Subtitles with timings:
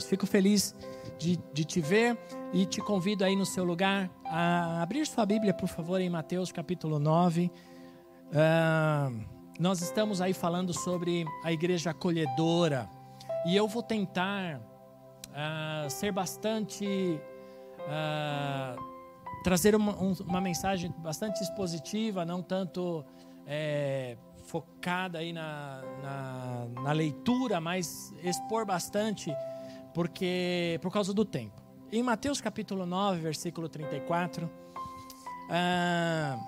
[0.00, 0.04] Deus.
[0.04, 0.74] Fico feliz
[1.18, 2.18] de, de, te ver
[2.52, 6.50] e te convido aí no seu lugar a abrir sua Bíblia, por favor, em Mateus
[6.50, 7.50] capítulo 9.
[8.30, 9.24] Uh,
[9.58, 12.88] nós estamos aí falando sobre a igreja acolhedora
[13.46, 16.86] e eu vou tentar uh, ser bastante.
[17.80, 18.90] Uh,
[19.42, 23.02] trazer uma, um, uma, mensagem bastante expositiva, não tanto
[23.46, 29.34] é, focada aí na, na, na, leitura, mas expor bastante,
[29.94, 31.60] porque por causa do tempo.
[31.92, 34.50] Em Mateus capítulo 9, versículo 34,
[35.50, 36.38] ah,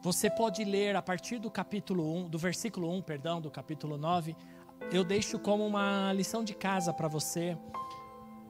[0.00, 4.36] você pode ler a partir do capítulo 1, do versículo 1, perdão, do capítulo 9,
[4.92, 7.58] eu deixo como uma lição de casa para você,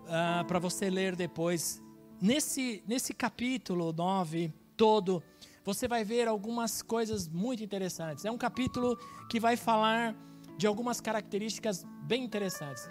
[0.09, 1.83] ah, para você ler depois.
[2.21, 5.23] Nesse, nesse capítulo 9 todo,
[5.65, 8.27] você vai ver algumas coisas muito interessantes.
[8.27, 8.99] É um capítulo
[9.31, 10.15] que vai falar
[10.59, 12.87] de algumas características bem interessantes.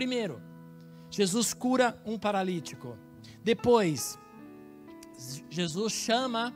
[0.00, 0.40] Primeiro,
[1.10, 2.96] Jesus cura um paralítico.
[3.44, 4.18] Depois,
[5.50, 6.54] Jesus chama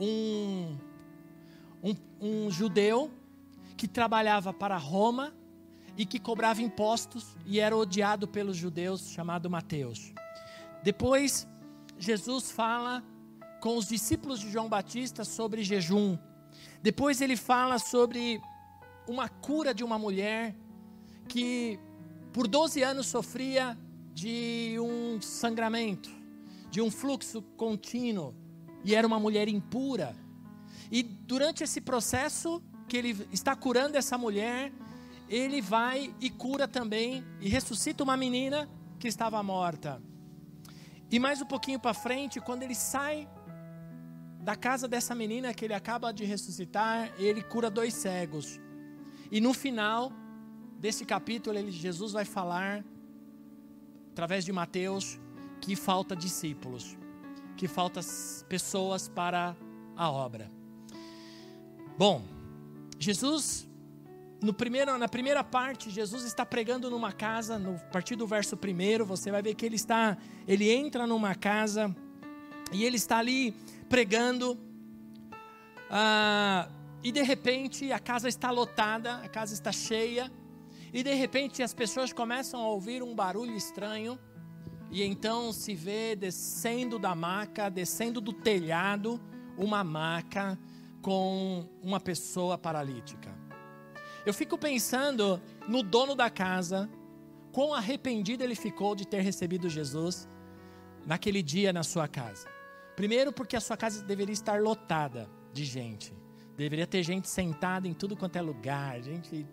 [0.00, 0.78] um,
[1.82, 3.10] um, um judeu
[3.76, 5.34] que trabalhava para Roma
[5.94, 10.14] e que cobrava impostos e era odiado pelos judeus, chamado Mateus.
[10.82, 11.46] Depois,
[11.98, 13.04] Jesus fala
[13.60, 16.16] com os discípulos de João Batista sobre jejum.
[16.82, 18.40] Depois ele fala sobre
[19.06, 20.56] uma cura de uma mulher
[21.28, 21.78] que
[22.32, 23.76] por 12 anos sofria
[24.14, 26.10] de um sangramento,
[26.70, 28.34] de um fluxo contínuo,
[28.84, 30.14] e era uma mulher impura.
[30.90, 34.72] E durante esse processo que ele está curando essa mulher,
[35.28, 38.68] ele vai e cura também e ressuscita uma menina
[38.98, 40.02] que estava morta.
[41.10, 43.28] E mais um pouquinho para frente, quando ele sai
[44.40, 48.58] da casa dessa menina que ele acaba de ressuscitar, ele cura dois cegos.
[49.30, 50.12] E no final
[50.80, 52.82] desse capítulo, ele, Jesus vai falar,
[54.12, 55.20] através de Mateus,
[55.60, 56.96] que falta discípulos,
[57.54, 58.00] que falta
[58.48, 59.54] pessoas para
[59.94, 60.50] a obra.
[61.98, 62.24] Bom,
[62.98, 63.68] Jesus,
[64.42, 68.56] no primeiro, na primeira parte, Jesus está pregando numa casa, no a partir do verso
[68.56, 70.16] primeiro, você vai ver que ele está,
[70.48, 71.94] ele entra numa casa
[72.72, 73.54] e ele está ali
[73.86, 74.58] pregando,
[75.90, 76.70] ah,
[77.02, 80.32] e de repente a casa está lotada, a casa está cheia,
[80.92, 84.18] e de repente as pessoas começam a ouvir um barulho estranho,
[84.90, 89.20] e então se vê descendo da maca, descendo do telhado,
[89.56, 90.58] uma maca
[91.00, 93.32] com uma pessoa paralítica.
[94.26, 96.90] Eu fico pensando no dono da casa,
[97.52, 100.28] quão arrependido ele ficou de ter recebido Jesus
[101.06, 102.48] naquele dia na sua casa.
[102.96, 106.12] Primeiro, porque a sua casa deveria estar lotada de gente.
[106.56, 109.46] Deveria ter gente sentada em tudo quanto é lugar, gente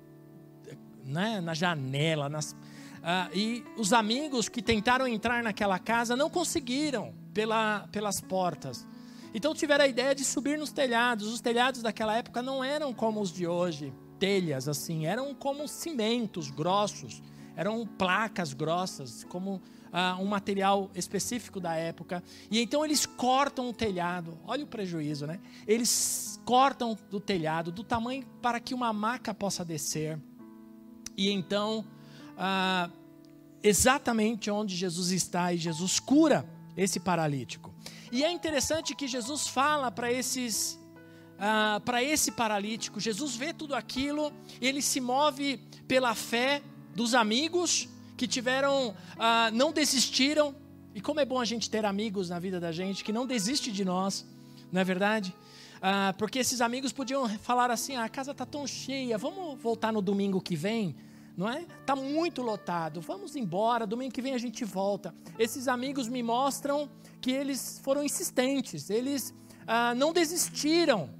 [1.08, 2.28] né, na janela.
[2.30, 2.56] Nas,
[3.02, 8.86] ah, e os amigos que tentaram entrar naquela casa não conseguiram pela, pelas portas.
[9.34, 11.32] Então tiveram a ideia de subir nos telhados.
[11.34, 16.50] Os telhados daquela época não eram como os de hoje, telhas assim, eram como cimentos
[16.50, 17.22] grossos,
[17.56, 22.24] eram placas grossas, como uh, um material específico da época.
[22.50, 24.38] E então eles cortam o telhado.
[24.46, 25.40] Olha o prejuízo, né?
[25.68, 30.20] Eles cortam do telhado do tamanho para que uma maca possa descer.
[31.18, 31.84] E então,
[32.38, 32.92] uh,
[33.64, 36.48] exatamente onde Jesus está, e Jesus cura
[36.78, 37.74] esse paralítico.
[38.12, 40.80] E é interessante que Jesus fala para esses
[41.38, 43.00] uh, para esse paralítico.
[43.00, 44.32] Jesus vê tudo aquilo,
[44.62, 45.58] ele se move
[45.88, 46.62] pela fé
[46.96, 50.56] dos amigos que tiveram, ah, não desistiram.
[50.96, 53.72] E como é bom a gente ter amigos na vida da gente que não desiste
[53.72, 54.26] de nós,
[54.72, 55.34] não é verdade?
[55.80, 59.94] Ah, porque esses amigos podiam falar assim: ah, a casa está tão cheia, vamos voltar
[59.94, 60.96] no domingo que vem,
[61.38, 61.62] não é?
[61.62, 65.14] Está muito lotado, vamos embora, domingo que vem a gente volta.
[65.38, 66.90] Esses amigos me mostram
[67.22, 69.32] que eles foram insistentes, eles
[69.68, 71.12] ah, não desistiram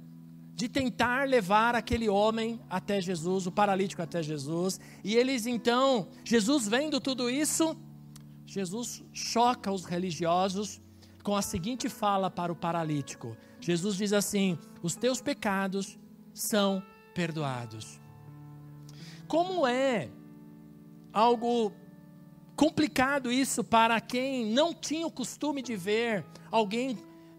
[0.56, 4.80] de tentar levar aquele homem até Jesus, o paralítico até Jesus.
[5.04, 7.76] E eles então, Jesus vendo tudo isso,
[8.44, 10.80] Jesus choca os religiosos
[11.22, 13.36] com a seguinte fala para o paralítico.
[13.60, 15.96] Jesus diz assim: os teus pecados
[16.34, 16.82] são
[17.14, 18.00] perdoados.
[19.28, 20.08] Como é
[21.12, 21.72] algo
[22.56, 26.98] complicado isso para quem não tinha o costume de ver alguém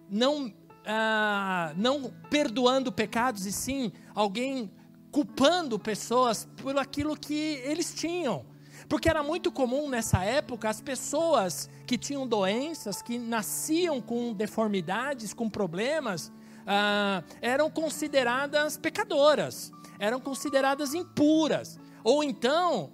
[0.09, 0.53] não,
[0.85, 4.71] ah, não perdoando pecados, e sim alguém
[5.11, 8.45] culpando pessoas por aquilo que eles tinham.
[8.87, 15.33] Porque era muito comum nessa época as pessoas que tinham doenças, que nasciam com deformidades,
[15.33, 16.31] com problemas,
[16.65, 21.77] ah, eram consideradas pecadoras, eram consideradas impuras.
[22.03, 22.91] Ou então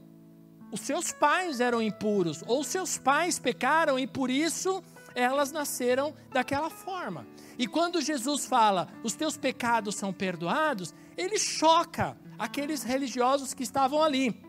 [0.71, 6.69] os seus pais eram impuros, ou seus pais pecaram e por isso elas nasceram daquela
[6.69, 7.25] forma.
[7.57, 14.03] E quando Jesus fala, os teus pecados são perdoados, ele choca aqueles religiosos que estavam
[14.03, 14.43] ali.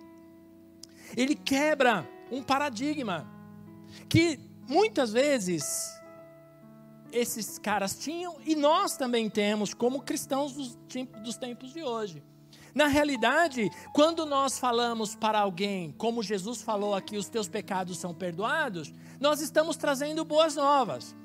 [1.17, 3.31] Ele quebra um paradigma
[4.09, 5.97] que muitas vezes
[7.13, 10.75] esses caras tinham e nós também temos como cristãos dos,
[11.23, 12.23] dos tempos de hoje.
[12.77, 18.13] Na realidade, quando nós falamos para alguém, como Jesus falou aqui, os teus pecados são
[18.15, 21.17] perdoados, nós estamos trazendo boas novas.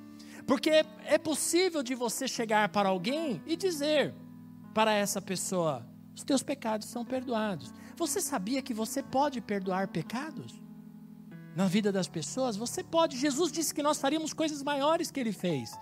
[0.47, 4.15] Porque é possível de você chegar para alguém e dizer
[4.73, 7.73] para essa pessoa: os teus pecados são perdoados.
[7.97, 10.53] Você sabia que você pode perdoar pecados?
[11.53, 13.17] Na vida das pessoas, você pode.
[13.17, 15.77] Jesus disse que nós faríamos coisas maiores que ele fez.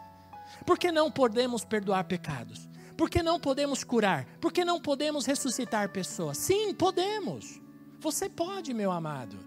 [0.66, 2.68] Por que não podemos perdoar pecados?
[3.00, 4.25] Por que não podemos curar?
[4.42, 6.38] Por que não podemos ressuscitar pessoas?
[6.38, 7.62] Sim, podemos.
[7.98, 9.38] Você pode, meu amado.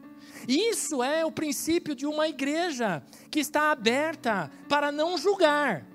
[0.49, 5.87] Isso é o princípio de uma igreja que está aberta para não julgar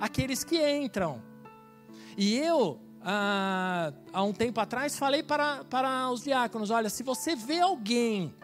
[0.00, 1.22] aqueles que entram.
[2.16, 7.36] E eu, ah, há um tempo atrás, falei para, para os diáconos: olha, se você
[7.36, 8.34] vê alguém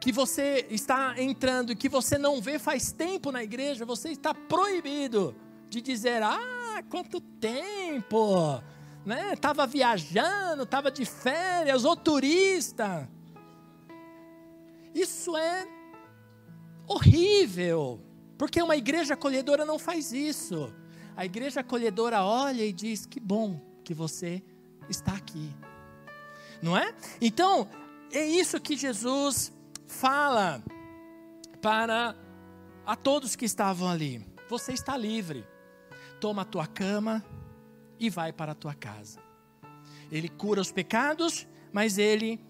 [0.00, 4.34] que você está entrando e que você não vê faz tempo na igreja, você está
[4.34, 5.36] proibido
[5.68, 8.62] de dizer: ah, quanto tempo!
[9.04, 9.36] Né?
[9.36, 13.08] Tava viajando, tava de férias, ou turista.
[14.94, 15.66] Isso é
[16.86, 18.00] horrível,
[18.38, 20.72] porque uma igreja acolhedora não faz isso.
[21.16, 24.42] A igreja acolhedora olha e diz: "Que bom que você
[24.88, 25.50] está aqui".
[26.62, 26.94] Não é?
[27.20, 27.68] Então,
[28.10, 29.52] é isso que Jesus
[29.86, 30.62] fala
[31.60, 32.16] para
[32.86, 34.24] a todos que estavam ali.
[34.48, 35.46] Você está livre
[36.20, 37.24] toma a tua cama
[37.98, 39.18] e vai para a tua casa.
[40.10, 42.40] Ele cura os pecados, mas ele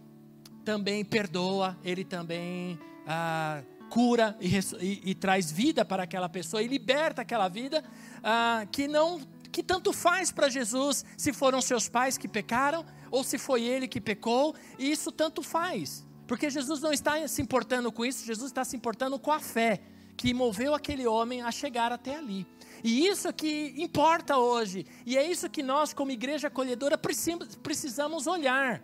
[0.65, 6.67] também perdoa, ele também ah, cura e, e, e, traz vida para aquela pessoa e
[6.67, 7.85] liberta aquela vida
[8.23, 9.21] ah, que não
[9.53, 13.87] que tanto faz para Jesus se foram seus pais que pecaram ou se foi ele
[13.87, 16.05] que pecou, e isso tanto faz.
[16.27, 19.81] Porque Jesus não está se importando com isso, Jesus está se importando com a fé
[20.17, 22.45] que moveu aquele homem a chegar até ali.
[22.85, 24.87] E isso que importa hoje.
[25.07, 28.83] E é isso que nós, como igreja acolhedora, precisamos olhar.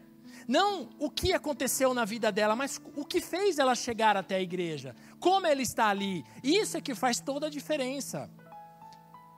[0.49, 4.41] Não o que aconteceu na vida dela, mas o que fez ela chegar até a
[4.41, 4.97] igreja.
[5.21, 6.25] Como ela está ali.
[6.43, 8.31] Isso é que faz toda a diferença.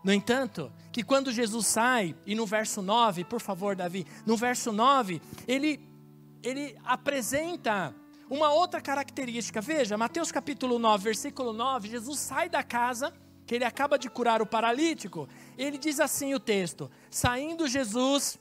[0.05, 4.71] No entanto, que quando Jesus sai, e no verso 9, por favor, Davi, no verso
[4.71, 5.81] 9, ele,
[6.41, 7.93] ele apresenta
[8.31, 9.61] uma outra característica.
[9.61, 13.13] Veja, Mateus capítulo 9, versículo 9, Jesus sai da casa
[13.53, 15.29] que ele acaba de curar o paralítico,
[15.59, 18.39] ele diz assim o texto: Saindo Jesus,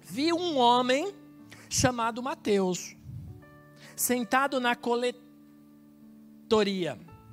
[0.00, 1.14] viu um homem
[1.68, 2.96] chamado Mateus,
[3.94, 5.18] sentado na coletoria,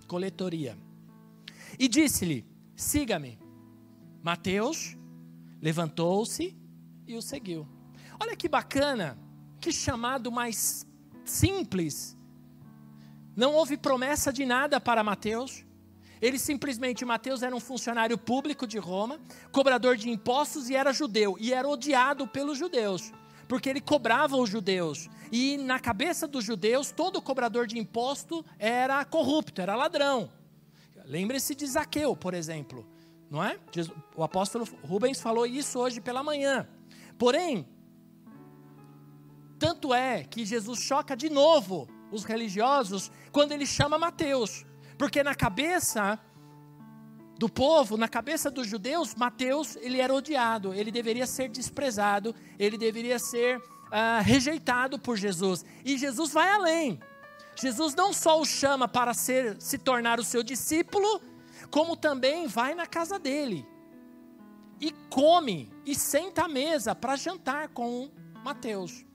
[0.10, 0.78] coletoria,
[1.80, 2.46] e disse-lhe:
[2.76, 3.40] Siga-me.
[4.22, 4.98] Mateus
[5.62, 6.54] levantou-se
[7.08, 7.66] e o seguiu.
[8.20, 9.18] Olha que bacana,
[9.62, 10.86] que chamado mais
[11.24, 12.18] simples.
[13.38, 15.69] Não houve promessa de nada para Mateus.
[16.22, 19.20] Ele simplesmente, Mateus era um funcionário público de Roma,
[19.52, 23.12] cobrador de impostos e era judeu, e era odiado pelos judeus,
[23.48, 25.10] porque ele cobrava os judeus.
[25.32, 30.30] E na cabeça dos judeus, todo cobrador de imposto era corrupto, era ladrão.
[31.06, 32.86] Lembre-se de Zaqueu, por exemplo,
[33.30, 33.58] não é?
[34.16, 36.68] O apóstolo Rubens falou isso hoje pela manhã.
[37.18, 37.68] Porém,
[39.58, 44.66] tanto é que Jesus choca de novo os religiosos quando ele chama Mateus.
[45.00, 46.20] Porque na cabeça
[47.38, 52.78] do povo, na cabeça dos judeus, Mateus ele era odiado, ele deveria ser desprezado, ele
[52.78, 55.64] deveria ser uh, rejeitado por Jesus.
[55.86, 57.00] E Jesus vai além.
[57.56, 61.22] Jesus não só o chama para ser, se tornar o seu discípulo,
[61.72, 63.66] como também vai na casa dele
[64.82, 68.12] e come e senta à mesa para jantar com
[68.44, 69.06] Mateus,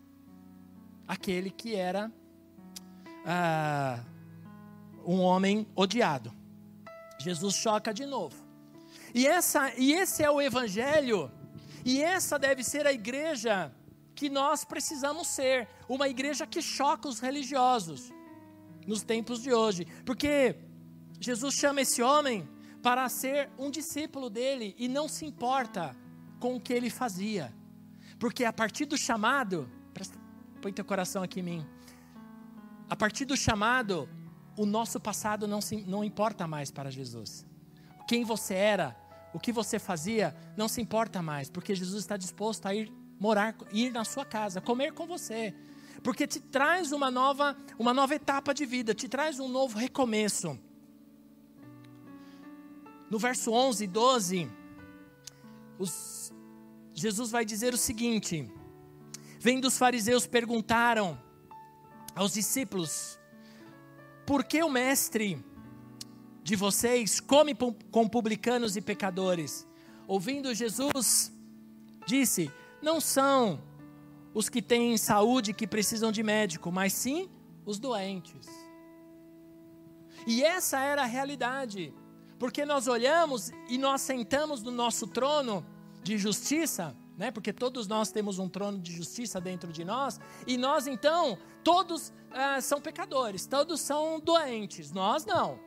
[1.06, 2.10] aquele que era
[3.26, 4.13] uh,
[5.06, 6.32] um homem odiado.
[7.18, 8.36] Jesus choca de novo.
[9.14, 11.30] E, essa, e esse é o Evangelho,
[11.84, 13.72] e essa deve ser a igreja
[14.14, 18.12] que nós precisamos ser uma igreja que choca os religiosos
[18.86, 20.56] nos tempos de hoje, porque
[21.20, 22.48] Jesus chama esse homem
[22.82, 25.96] para ser um discípulo dele e não se importa
[26.38, 27.54] com o que ele fazia,
[28.18, 30.18] porque a partir do chamado, presta,
[30.60, 31.66] põe teu coração aqui em mim,
[32.88, 34.08] a partir do chamado,
[34.56, 37.44] o nosso passado não, se, não importa mais para Jesus.
[38.06, 38.96] Quem você era,
[39.32, 43.56] o que você fazia, não se importa mais, porque Jesus está disposto a ir morar,
[43.72, 45.54] ir na sua casa, comer com você,
[46.02, 50.58] porque te traz uma nova, uma nova etapa de vida, te traz um novo recomeço.
[53.10, 54.50] No verso 11 e 12,
[55.78, 56.32] os,
[56.92, 58.50] Jesus vai dizer o seguinte:
[59.38, 61.18] Vendo os fariseus perguntaram
[62.14, 63.18] aos discípulos:
[64.26, 65.44] Por que o mestre
[66.42, 67.54] de vocês come
[67.90, 69.66] com publicanos e pecadores?
[70.06, 71.32] Ouvindo Jesus,
[72.06, 72.50] disse:
[72.80, 73.60] Não são
[74.32, 77.28] os que têm saúde que precisam de médico, mas sim
[77.66, 78.48] os doentes.
[80.26, 81.92] E essa era a realidade,
[82.38, 85.64] porque nós olhamos e nós sentamos no nosso trono
[86.02, 87.30] de justiça né?
[87.30, 92.12] Porque todos nós temos um trono de justiça dentro de nós, e nós então, todos
[92.30, 95.58] ah, são pecadores, todos são doentes, nós não.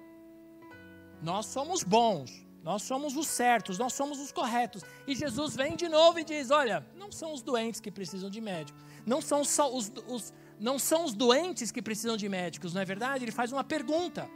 [1.21, 4.83] Nós somos bons, nós somos os certos, nós somos os corretos.
[5.07, 8.41] E Jesus vem de novo e diz: Olha, não são os doentes que precisam de
[8.41, 12.81] médico, não são só os, os não são os doentes que precisam de médicos, não
[12.81, 13.23] é verdade?
[13.23, 14.29] Ele faz uma pergunta.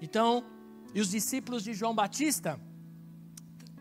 [0.00, 0.44] Então,
[0.94, 2.60] e os discípulos de João Batista,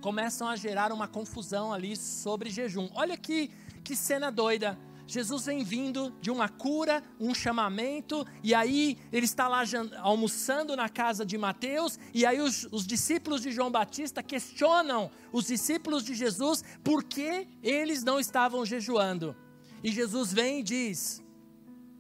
[0.06, 2.88] começam a gerar uma confusão ali sobre jejum.
[2.94, 3.50] Olha que,
[3.84, 4.78] que cena doida.
[5.08, 9.64] Jesus vem vindo de uma cura, um chamamento, e aí ele está lá
[10.04, 15.48] almoçando na casa de Mateus, e aí os, os, discípulos de João Batista questionam os
[15.48, 19.36] discípulos de Jesus por que eles não estavam jejuando.
[19.84, 21.20] E Jesus vem e diz: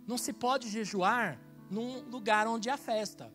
[0.06, 3.34] não se pode jejuar num lugar onde há festa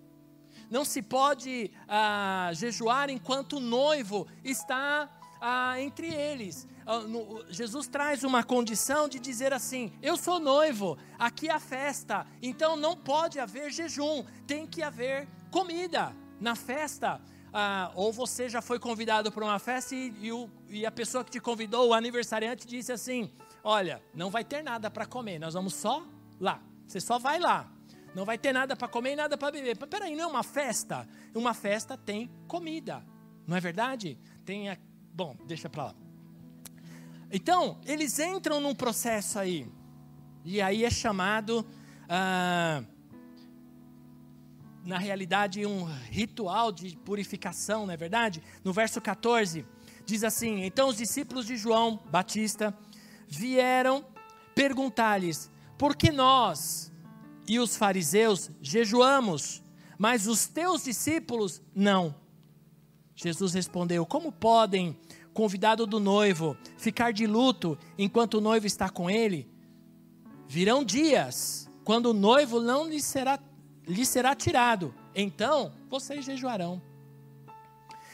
[0.71, 5.11] não se pode ah, jejuar enquanto o noivo está
[5.41, 6.69] ah, entre eles.
[6.87, 7.01] Ah,
[7.49, 12.97] Jesus traz uma condição de dizer assim: eu sou noivo, aqui há festa, então não
[12.97, 17.21] pode haver jejum, tem que haver comida na festa.
[17.53, 21.25] Ah, ou você já foi convidado para uma festa e, e, o, e, a pessoa
[21.25, 23.33] que te convidou, o aniversariante, disse assim:
[23.65, 26.07] Olha, não vai ter nada para comer, nós vamos só
[26.39, 26.63] lá.
[26.87, 27.69] Você só vai lá.
[28.15, 29.77] Não vai ter nada para comer e nada para beber.
[29.79, 31.09] Mas peraí, não é uma festa?
[31.35, 33.05] Uma festa tem comida,
[33.47, 34.19] não é verdade?
[34.45, 34.77] Tem a...
[35.13, 35.95] Bom, deixa para lá.
[37.31, 39.71] Então, eles entram num processo aí.
[40.45, 41.65] E aí é chamado,
[42.09, 42.83] ah,
[44.85, 48.43] na realidade, um ritual de purificação, não é verdade?
[48.65, 49.65] No verso 14,
[50.05, 52.77] diz assim: Então os discípulos de João Batista
[53.29, 54.05] vieram
[54.55, 56.90] perguntar-lhes: Por que nós,
[57.51, 59.61] e os fariseus jejuamos,
[59.99, 62.15] mas os teus discípulos não.
[63.13, 64.97] Jesus respondeu: Como podem,
[65.35, 69.51] convidado do noivo, ficar de luto enquanto o noivo está com ele?
[70.47, 73.37] Virão dias quando o noivo não lhe será,
[73.85, 76.81] lhe será tirado, então vocês jejuarão.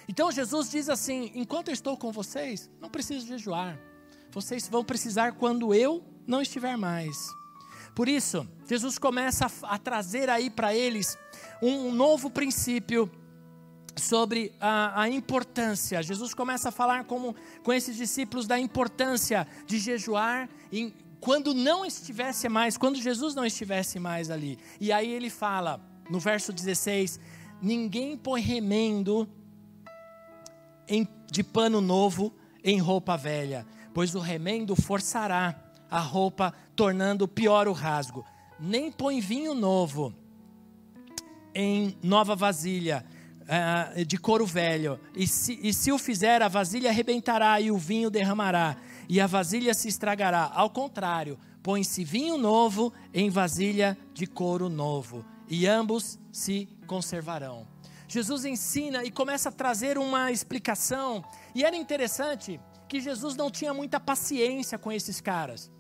[0.09, 3.79] Então Jesus diz assim: enquanto eu estou com vocês, não preciso jejuar.
[4.31, 7.29] Vocês vão precisar quando eu não estiver mais.
[7.97, 11.17] Por isso, Jesus começa a, a trazer aí para eles
[11.63, 13.11] um, um novo princípio
[13.97, 16.03] sobre a, a, importância.
[16.03, 21.87] Jesus começa a falar com, com esses discípulos da importância de jejuar em, quando não
[21.87, 24.59] estivesse mais, quando Jesus não estivesse mais ali.
[24.79, 27.19] E aí ele fala, no verso 16:
[27.63, 29.27] Ninguém põe remendo
[30.87, 32.31] em, de pano novo
[32.63, 38.25] em roupa velha, pois o remendo forçará a roupa, tornando pior o rasgo.
[38.61, 40.15] Nem põe vinho novo
[41.55, 43.05] em nova vasilha
[43.43, 45.01] uh, de couro velho.
[45.15, 48.77] E se, e se o fizer, a vasilha arrebentará e o vinho derramará,
[49.09, 50.51] e a vasilha se estragará.
[50.55, 57.67] Ao contrário, põe-se vinho novo em vasilha de couro novo, e ambos se conservarão.
[58.09, 63.75] Jesus ensina e começa a trazer uma explicação, e era interessante que Jesus não tinha
[63.75, 65.71] muita paciência com esses caras.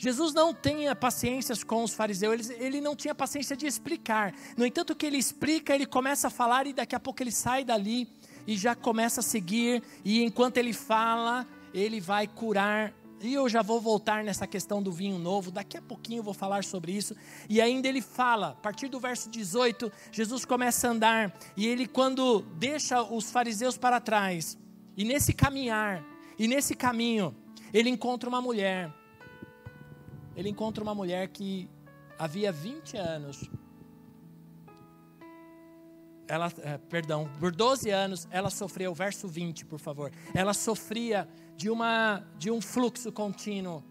[0.00, 4.34] Jesus não tinha paciência com os fariseus, ele, ele não tinha paciência de explicar.
[4.56, 7.66] No entanto, que ele explica, ele começa a falar e daqui a pouco ele sai
[7.66, 8.08] dali
[8.46, 9.82] e já começa a seguir.
[10.02, 14.90] E enquanto ele fala, ele vai curar e eu já vou voltar nessa questão do
[14.90, 17.14] vinho novo, daqui a pouquinho eu vou falar sobre isso.
[17.46, 21.86] E ainda ele fala, a partir do verso 18, Jesus começa a andar, e ele,
[21.86, 24.56] quando deixa os fariseus para trás,
[24.96, 26.02] E nesse caminhar,
[26.38, 27.36] e nesse caminho,
[27.72, 28.90] ele encontra uma mulher.
[30.40, 31.68] Ele encontra uma mulher que
[32.18, 33.44] havia 20 anos.
[36.26, 40.10] Ela, é, perdão, por 12 anos ela sofreu, verso 20, por favor.
[40.34, 41.28] Ela sofria
[41.58, 43.84] de uma de um fluxo contínuo.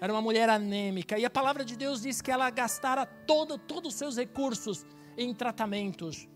[0.00, 3.92] Era uma mulher anêmica e a palavra de Deus diz que ela gastara todo, todos
[3.92, 4.84] os seus recursos
[5.16, 6.26] em tratamentos.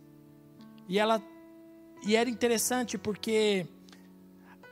[0.88, 1.21] E ela
[2.07, 3.67] e era interessante porque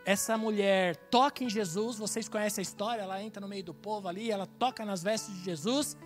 [0.05, 4.09] essa mulher toca em Jesus, vocês conhecem a história, ela entra no meio do povo
[4.09, 5.97] ali, ela toca nas vestes de Jesus,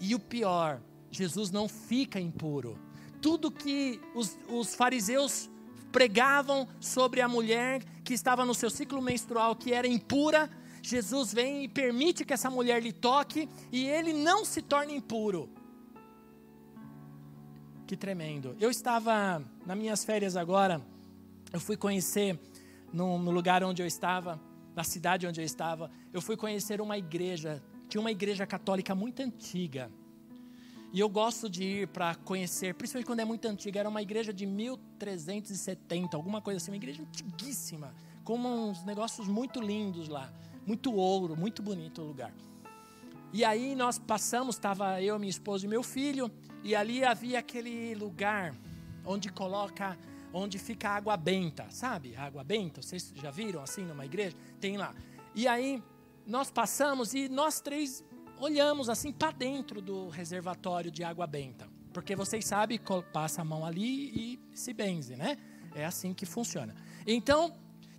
[0.00, 2.78] e o pior, Jesus não fica impuro.
[3.20, 5.50] Tudo que os, os fariseus
[5.92, 10.48] pregavam sobre a mulher que estava no seu ciclo menstrual, que era impura,
[10.82, 15.50] Jesus vem e permite que essa mulher lhe toque, e ele não se torna impuro.
[17.86, 18.56] Que tremendo.
[18.58, 20.80] Eu estava, nas minhas férias agora,
[21.52, 22.38] eu fui conhecer
[22.92, 24.40] no, no lugar onde eu estava,
[24.74, 29.20] na cidade onde eu estava, eu fui conhecer uma igreja, tinha uma igreja católica muito
[29.20, 29.90] antiga.
[30.92, 33.78] E eu gosto de ir para conhecer, principalmente quando é muito antiga.
[33.78, 37.94] Era uma igreja de 1370, alguma coisa assim, uma igreja antiguíssima,
[38.24, 40.32] com uns negócios muito lindos lá,
[40.66, 42.32] muito ouro, muito bonito o lugar.
[43.32, 46.28] E aí nós passamos, estava eu, minha esposa e meu filho,
[46.64, 48.52] e ali havia aquele lugar
[49.04, 49.96] onde coloca
[50.32, 52.16] onde fica a água benta, sabe?
[52.16, 54.36] Água benta, vocês já viram assim numa igreja?
[54.60, 54.94] Tem lá.
[55.34, 55.82] E aí
[56.26, 58.04] nós passamos e nós três
[58.38, 61.68] olhamos assim para dentro do reservatório de água benta.
[61.92, 62.80] Porque vocês sabem,
[63.12, 65.36] passa a mão ali e se benze, né?
[65.74, 66.74] É assim que funciona.
[67.06, 67.52] Então,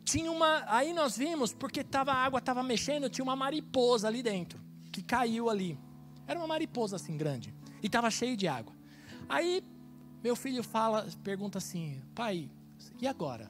[0.04, 0.64] tinha uma.
[0.68, 4.60] Aí nós vimos, porque tava, a água estava mexendo, tinha uma mariposa ali dentro,
[4.92, 5.78] que caiu ali.
[6.26, 7.54] Era uma mariposa assim grande.
[7.82, 8.74] E estava cheio de água.
[9.28, 9.64] Aí
[10.24, 12.50] meu filho fala, pergunta assim: pai,
[13.00, 13.50] e agora?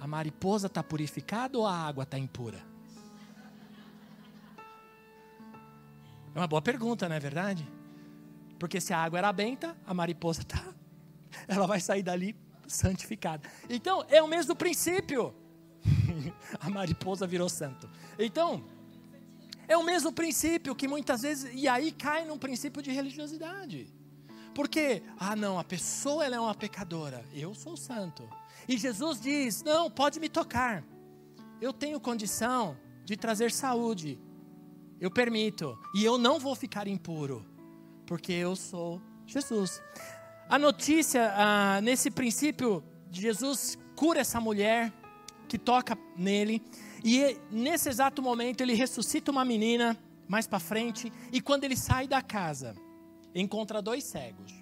[0.00, 2.62] A mariposa está purificada ou a água está impura?
[6.34, 7.66] É uma boa pergunta, não é verdade?
[8.58, 10.62] Porque se a água era benta, a mariposa está.
[11.46, 13.48] Ela vai sair dali santificada.
[13.68, 15.34] Então, é o mesmo princípio.
[16.58, 17.88] a mariposa virou santo.
[18.18, 18.64] Então,
[19.68, 21.50] é o mesmo princípio que muitas vezes.
[21.54, 23.92] E aí cai num princípio de religiosidade.
[24.54, 28.28] Porque, ah não, a pessoa ela é uma pecadora, eu sou santo.
[28.68, 30.84] E Jesus diz: não, pode me tocar.
[31.60, 34.18] Eu tenho condição de trazer saúde.
[35.00, 35.78] Eu permito.
[35.94, 37.44] E eu não vou ficar impuro.
[38.06, 39.82] Porque eu sou Jesus.
[40.48, 44.92] A notícia, ah, nesse princípio, Jesus cura essa mulher
[45.48, 46.62] que toca nele.
[47.02, 49.96] E nesse exato momento ele ressuscita uma menina
[50.28, 51.12] mais para frente.
[51.32, 52.74] E quando ele sai da casa,
[53.34, 54.52] encontra dois cegos.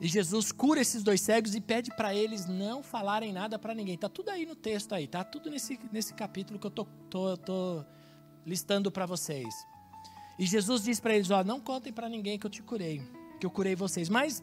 [0.00, 3.96] E Jesus cura esses dois cegos e pede para eles não falarem nada para ninguém.
[3.96, 7.36] Tá tudo aí no texto aí, tá tudo nesse, nesse capítulo que eu tô, tô,
[7.36, 7.84] tô
[8.44, 9.54] listando para vocês.
[10.36, 13.00] E Jesus diz para eles: ó, não contem para ninguém que eu te curei,
[13.38, 14.08] que eu curei vocês.
[14.08, 14.42] Mas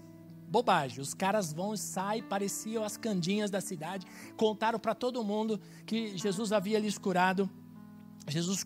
[0.49, 5.59] bobagem, os caras vão e saem, pareciam as candinhas da cidade, contaram para todo mundo
[5.85, 7.49] que Jesus havia lhes curado.
[8.29, 8.65] Jesus,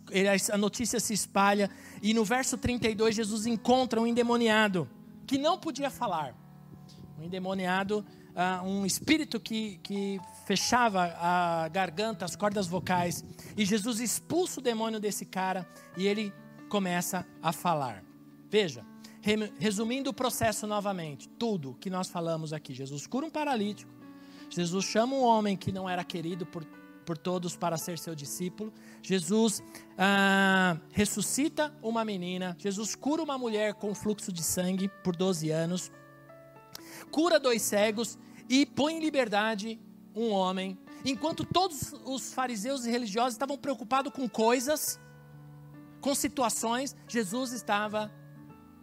[0.51, 1.69] a notícia se espalha
[2.01, 4.89] e no verso 32 Jesus encontra um endemoniado
[5.25, 6.35] que não podia falar.
[7.19, 13.23] Um endemoniado, uh, um espírito que, que fechava a garganta, as cordas vocais.
[13.55, 16.33] E Jesus expulsa o demônio desse cara e ele
[16.69, 18.03] começa a falar.
[18.49, 18.85] Veja,
[19.57, 22.73] resumindo o processo novamente, tudo que nós falamos aqui.
[22.73, 23.91] Jesus cura um paralítico.
[24.49, 26.65] Jesus chama um homem que não era querido por
[27.03, 28.73] por todos para ser seu discípulo.
[29.01, 29.61] Jesus
[29.97, 32.55] ah, ressuscita uma menina.
[32.59, 35.91] Jesus cura uma mulher com fluxo de sangue por 12 anos.
[37.11, 38.17] Cura dois cegos
[38.49, 39.79] e põe em liberdade
[40.15, 40.77] um homem.
[41.05, 44.99] Enquanto todos os fariseus e religiosos estavam preocupados com coisas,
[45.99, 48.11] com situações, Jesus estava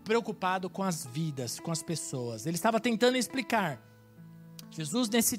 [0.04, 2.46] preocupado com as vidas, com as pessoas.
[2.46, 3.80] Ele estava tentando explicar.
[4.70, 5.38] Jesus, nesse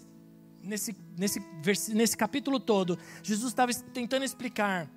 [0.64, 1.40] nesse, nesse,
[1.94, 4.90] nesse capítulo todo, Jesus estava tentando explicar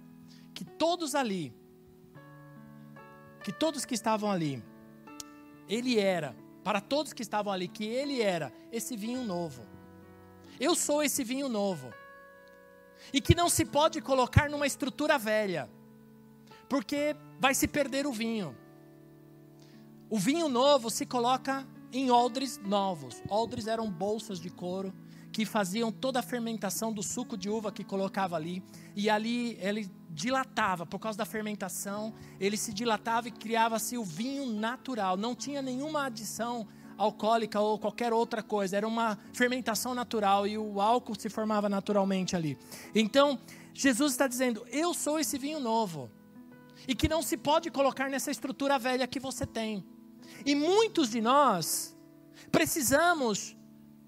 [0.52, 1.52] que todos ali,
[3.42, 4.62] que todos que estavam ali,
[5.68, 9.62] ele era, para todos que estavam ali, que ele era esse vinho novo.
[10.58, 11.92] Eu sou esse vinho novo.
[13.12, 15.68] E que não se pode colocar numa estrutura velha,
[16.68, 18.56] porque vai se perder o vinho.
[20.08, 23.22] O vinho novo se coloca em odres novos.
[23.28, 24.94] Odres eram bolsas de couro
[25.34, 28.62] que faziam toda a fermentação do suco de uva que colocava ali,
[28.94, 34.46] e ali ele dilatava, por causa da fermentação, ele se dilatava e criava-se o vinho
[34.46, 40.56] natural, não tinha nenhuma adição alcoólica ou qualquer outra coisa, era uma fermentação natural e
[40.56, 42.56] o álcool se formava naturalmente ali.
[42.94, 43.36] Então,
[43.74, 46.08] Jesus está dizendo: Eu sou esse vinho novo,
[46.86, 49.84] e que não se pode colocar nessa estrutura velha que você tem.
[50.46, 51.96] E muitos de nós
[52.52, 53.56] precisamos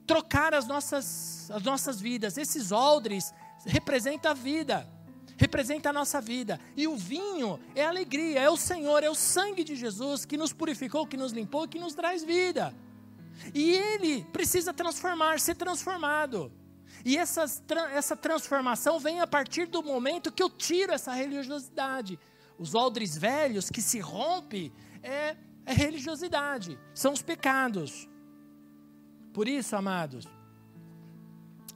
[0.07, 2.39] trocar as nossas, as nossas vidas.
[2.39, 3.33] Esses odres
[3.65, 4.89] representam a vida,
[5.37, 6.61] representa a nossa vida.
[6.77, 10.37] E o vinho é a alegria, é o Senhor, é o sangue de Jesus que
[10.37, 12.75] nos purificou, que nos limpou, que nos traz vida.
[13.55, 16.53] E ele precisa transformar, ser transformado.
[17.05, 17.45] E essa,
[17.93, 22.19] essa transformação vem a partir do momento que eu tiro essa religiosidade.
[22.59, 28.09] Os odres velhos que se rompe é, é religiosidade, são os pecados.
[29.37, 30.27] Por isso, amados,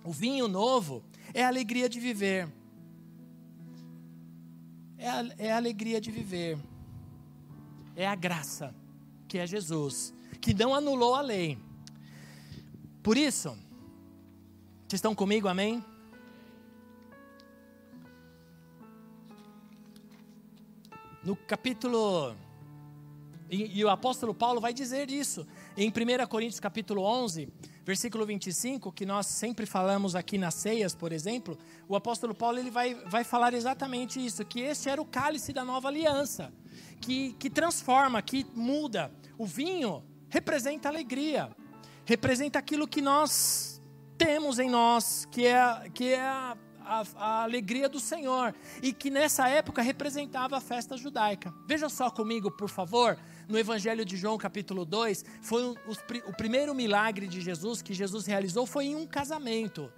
[0.02, 2.50] o vinho novo é a alegria de viver.
[4.96, 6.58] É a, é a alegria de viver.
[7.94, 8.74] É a graça,
[9.28, 11.58] que é Jesus, que não anulou a lei.
[13.02, 13.50] Por isso,
[14.88, 15.84] vocês estão comigo, amém?
[21.22, 22.34] No capítulo.
[23.50, 25.46] E, e, o apóstolo Paulo vai dizer isso.
[25.82, 27.48] Em 1 Coríntios capítulo 11,
[27.86, 31.56] versículo 25, que nós sempre falamos aqui nas ceias, por exemplo,
[31.88, 35.64] o apóstolo Paulo ele vai, vai falar exatamente isso, que este era o cálice da
[35.64, 36.52] nova aliança,
[37.00, 39.10] que, que transforma, que muda.
[39.38, 41.50] O vinho representa alegria,
[42.04, 43.80] representa aquilo que nós
[44.18, 49.08] temos em nós, que é, que é a, a, a, alegria do Senhor, e que
[49.08, 51.54] nessa época representava a festa judaica.
[51.66, 53.18] Veja só comigo, por favor,
[53.50, 55.76] no Evangelho de João, capítulo 2, foi o,
[56.28, 59.92] o primeiro milagre de Jesus que Jesus realizou foi em um casamento.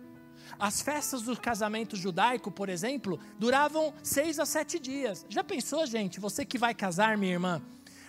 [0.59, 5.27] As festas do casamento judaico, por exemplo, duravam seis a sete dias.
[5.29, 7.63] Já pensou, gente, você que vai casar, minha irmã,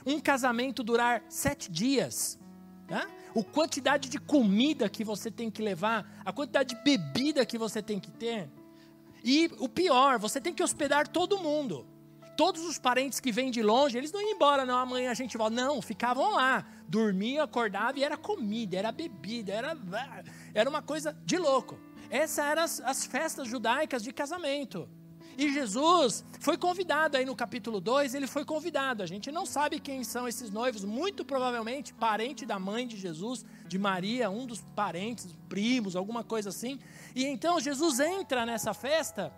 [0.06, 2.40] um casamento durar sete dias?
[2.90, 3.06] Né?
[3.36, 7.82] a quantidade de comida que você tem que levar, a quantidade de bebida que você
[7.82, 8.50] tem que ter.
[9.24, 11.88] E o pior, você tem que hospedar todo mundo.
[12.36, 15.38] Todos os parentes que vêm de longe, eles não iam embora, não, amanhã a gente
[15.38, 15.56] volta.
[15.56, 16.66] Não, ficavam lá.
[16.88, 19.78] Dormiam, acordavam e era comida, era bebida, era,
[20.54, 21.80] era uma coisa de louco.
[22.10, 24.88] Essas eram as, as festas judaicas de casamento.
[25.38, 29.02] E Jesus foi convidado aí no capítulo 2, ele foi convidado.
[29.02, 33.44] A gente não sabe quem são esses noivos, muito provavelmente parente da mãe de Jesus,
[33.68, 36.80] de Maria, um dos parentes, primos, alguma coisa assim.
[37.16, 39.34] E então Jesus entra nessa festa,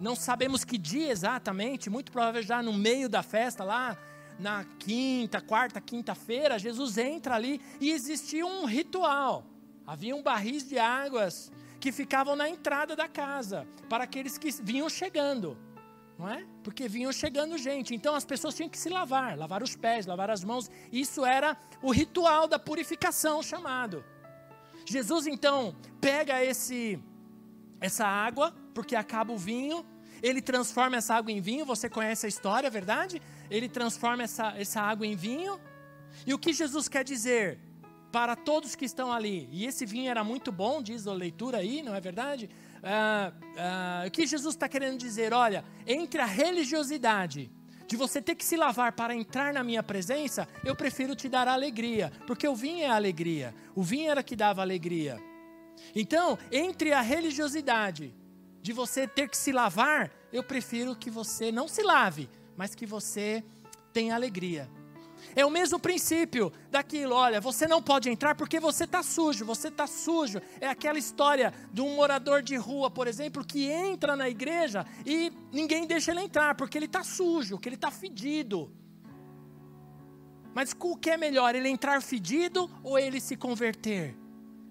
[0.00, 3.96] não sabemos que dia exatamente, muito provavelmente já no meio da festa lá,
[4.38, 9.44] na quinta, quarta, quinta-feira, Jesus entra ali e existia um ritual.
[9.86, 14.88] Havia um barris de águas que ficavam na entrada da casa, para aqueles que vinham
[14.88, 15.56] chegando,
[16.18, 16.46] não é?
[16.62, 17.94] Porque vinham chegando gente.
[17.94, 20.70] Então as pessoas tinham que se lavar, lavar os pés, lavar as mãos.
[20.92, 24.04] Isso era o ritual da purificação chamado.
[24.86, 26.98] Jesus então pega esse
[27.80, 29.84] essa água, porque acaba o vinho,
[30.22, 33.20] ele transforma essa água em vinho, você conhece a história, é verdade?
[33.50, 35.58] Ele transforma essa, essa água em vinho.
[36.26, 37.58] E o que Jesus quer dizer?
[38.10, 39.48] para todos que estão ali.
[39.52, 42.50] E esse vinho era muito bom, diz a leitura aí, não é verdade?
[42.82, 45.32] Ah, ah, o que Jesus está querendo dizer?
[45.32, 47.50] Olha, entre a religiosidade
[47.86, 51.48] de você ter que se lavar para entrar na minha presença, eu prefiro te dar
[51.48, 53.54] alegria, porque o vinho é alegria.
[53.74, 55.18] O vinho era que dava alegria.
[55.94, 58.14] Então, entre a religiosidade
[58.62, 62.86] de você ter que se lavar, eu prefiro que você não se lave, mas que
[62.86, 63.42] você
[63.92, 64.68] tenha alegria.
[65.34, 67.14] É o mesmo princípio daquilo.
[67.14, 69.44] Olha, você não pode entrar porque você está sujo.
[69.44, 70.40] Você está sujo.
[70.60, 75.32] É aquela história de um morador de rua, por exemplo, que entra na igreja e
[75.52, 78.72] ninguém deixa ele entrar porque ele está sujo, que ele está fedido.
[80.54, 84.16] Mas o que é melhor, ele entrar fedido ou ele se converter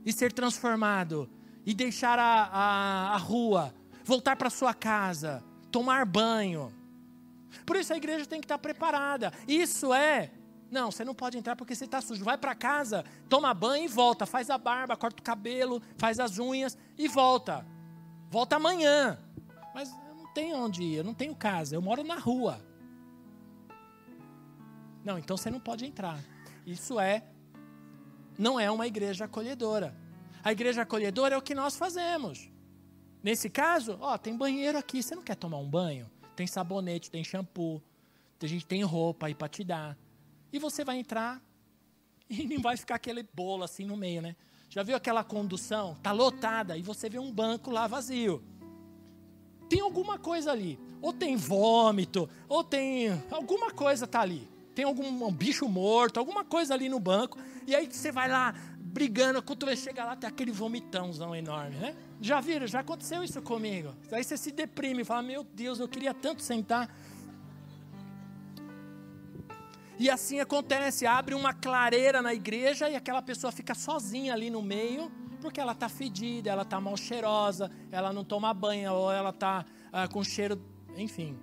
[0.05, 1.29] e ser transformado
[1.65, 3.73] e deixar a, a, a rua,
[4.09, 6.73] voltar para sua casa, tomar banho?
[7.65, 9.31] Por isso a igreja tem que estar preparada.
[9.47, 10.31] Isso é
[10.71, 12.23] não, você não pode entrar porque você está sujo.
[12.23, 14.25] Vai para casa, toma banho e volta.
[14.25, 17.65] Faz a barba, corta o cabelo, faz as unhas e volta.
[18.29, 19.17] Volta amanhã.
[19.73, 22.61] Mas eu não tenho onde ir, eu não tenho casa, eu moro na rua.
[25.03, 26.19] Não, então você não pode entrar.
[26.65, 27.23] Isso é,
[28.37, 29.95] não é uma igreja acolhedora.
[30.43, 32.48] A igreja acolhedora é o que nós fazemos.
[33.21, 36.09] Nesse caso, ó, tem banheiro aqui, você não quer tomar um banho?
[36.35, 37.81] Tem sabonete, tem shampoo,
[38.41, 39.97] a gente tem roupa aí para te dar.
[40.51, 41.41] E você vai entrar
[42.29, 44.35] e não vai ficar aquele bolo assim no meio, né?
[44.69, 45.97] Já viu aquela condução?
[46.01, 48.43] Tá lotada e você vê um banco lá vazio.
[49.67, 50.79] Tem alguma coisa ali.
[51.01, 54.47] Ou tem vômito, ou tem alguma coisa tá ali.
[54.75, 58.53] tem algum um bicho morto, alguma coisa ali no banco, e aí você vai lá
[58.99, 61.95] brigando, quando você chega lá, tem aquele vomitãozão enorme, né?
[62.19, 62.67] Já viram?
[62.67, 63.95] Já aconteceu isso comigo.
[64.11, 66.93] Aí você se deprime, fala: Meu Deus, eu queria tanto sentar.
[69.97, 74.61] E assim acontece, abre uma clareira na igreja e aquela pessoa fica sozinha ali no
[74.61, 75.09] meio,
[75.41, 79.65] porque ela está fedida, ela está mal cheirosa, ela não toma banho, ou ela está
[79.91, 80.61] ah, com cheiro,
[80.95, 81.37] enfim.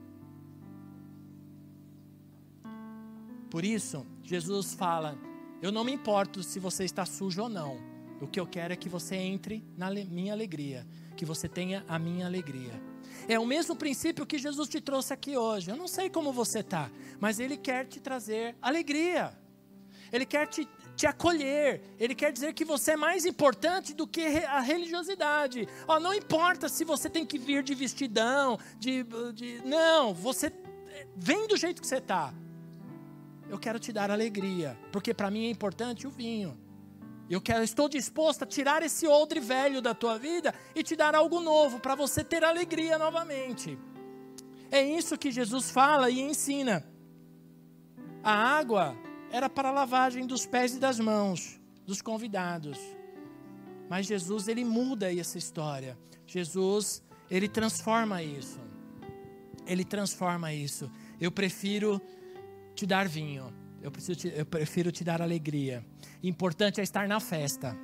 [3.50, 5.18] Por isso, Jesus fala:
[5.62, 7.78] Eu não me importo se você está sujo ou não.
[8.20, 11.98] O que eu quero é que você entre na minha alegria, que você tenha a
[11.98, 12.72] minha alegria.
[13.28, 15.70] É o mesmo princípio que Jesus te trouxe aqui hoje.
[15.70, 19.36] Eu não sei como você está, mas Ele quer te trazer alegria.
[20.12, 21.82] Ele quer te, te acolher.
[21.98, 25.68] Ele quer dizer que você é mais importante do que a religiosidade.
[25.88, 30.52] Oh, não importa se você tem que vir de vestidão, de, de não, você
[31.16, 32.32] vem do jeito que você está.
[33.48, 36.58] Eu quero te dar alegria, porque para mim é importante o vinho.
[37.28, 41.14] Eu quero, estou disposto a tirar esse odre velho da tua vida e te dar
[41.14, 43.78] algo novo para você ter alegria novamente.
[44.70, 46.84] É isso que Jesus fala e ensina.
[48.22, 48.96] A água
[49.30, 52.78] era para a lavagem dos pés e das mãos dos convidados.
[53.88, 55.98] Mas Jesus ele muda essa história.
[56.26, 58.60] Jesus ele transforma isso.
[59.66, 60.90] Ele transforma isso.
[61.20, 62.00] Eu prefiro
[62.76, 63.52] te dar vinho
[63.86, 65.84] eu, te, eu prefiro te dar alegria.
[66.22, 67.76] Importante é estar na festa.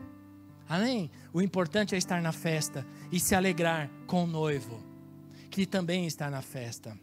[0.69, 1.09] Amém?
[1.33, 4.83] O importante é estar na festa e se alegrar com o noivo,
[5.49, 6.99] que também está na festa.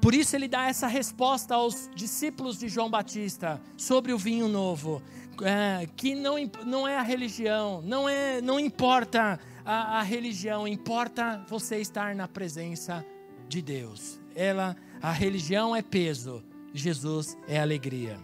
[0.00, 5.02] Por isso ele dá essa resposta aos discípulos de João Batista sobre o vinho novo,
[5.42, 11.44] é, que não, não é a religião, não, é, não importa a, a religião, importa
[11.48, 13.04] você estar na presença
[13.48, 14.20] de Deus.
[14.34, 16.42] Ela, a religião é peso,
[16.74, 18.18] Jesus é alegria.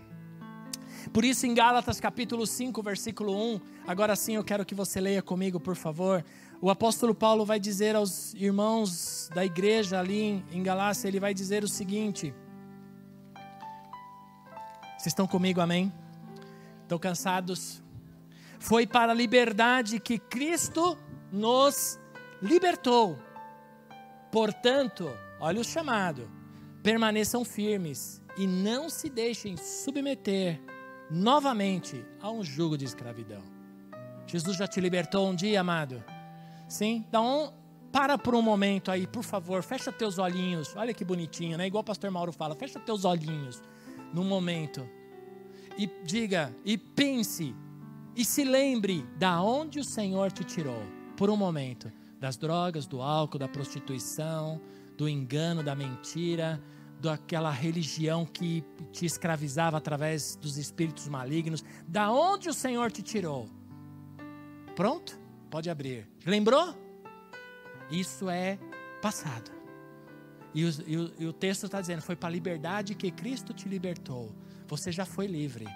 [1.13, 5.23] Por isso, em Gálatas capítulo 5, versículo 1, agora sim eu quero que você leia
[5.23, 6.25] comigo, por favor.
[6.61, 11.63] O apóstolo Paulo vai dizer aos irmãos da igreja ali em Galácia, ele vai dizer
[11.63, 12.35] o seguinte:
[14.99, 15.93] Vocês estão comigo, amém?
[16.83, 17.83] Estão cansados?
[18.59, 20.99] Foi para a liberdade que Cristo
[21.33, 21.99] nos
[22.43, 23.17] libertou.
[24.31, 25.09] Portanto,
[25.39, 26.29] olha o chamado:
[26.83, 30.61] permaneçam firmes e não se deixem submeter
[31.11, 33.43] novamente a um jugo de escravidão.
[34.27, 36.03] Jesus já te libertou um dia, amado?
[36.69, 37.05] Sim?
[37.09, 37.53] Então,
[37.90, 40.75] para por um momento aí, por favor, fecha teus olhinhos.
[40.77, 41.66] Olha que bonitinho, né?
[41.66, 43.61] Igual o pastor Mauro fala, fecha teus olhinhos
[44.14, 44.88] num momento.
[45.77, 47.55] E diga, e pense,
[48.14, 50.83] e se lembre da onde o Senhor te tirou
[51.16, 51.90] por um momento,
[52.21, 54.61] das drogas, do álcool, da prostituição,
[54.97, 56.62] do engano, da mentira,
[57.01, 61.65] daquela religião que te escravizava através dos espíritos malignos.
[61.89, 63.49] Da onde o Senhor te tirou?
[64.77, 65.19] Pronto?
[65.51, 66.07] Pode abrir.
[66.25, 66.75] Lembrou?
[67.91, 68.59] Isso é
[69.01, 69.51] passado.
[70.55, 73.53] E o, e o, e o texto está dizendo: foi para a liberdade que Cristo
[73.53, 74.35] te libertou.
[74.69, 75.67] Você já foi livre.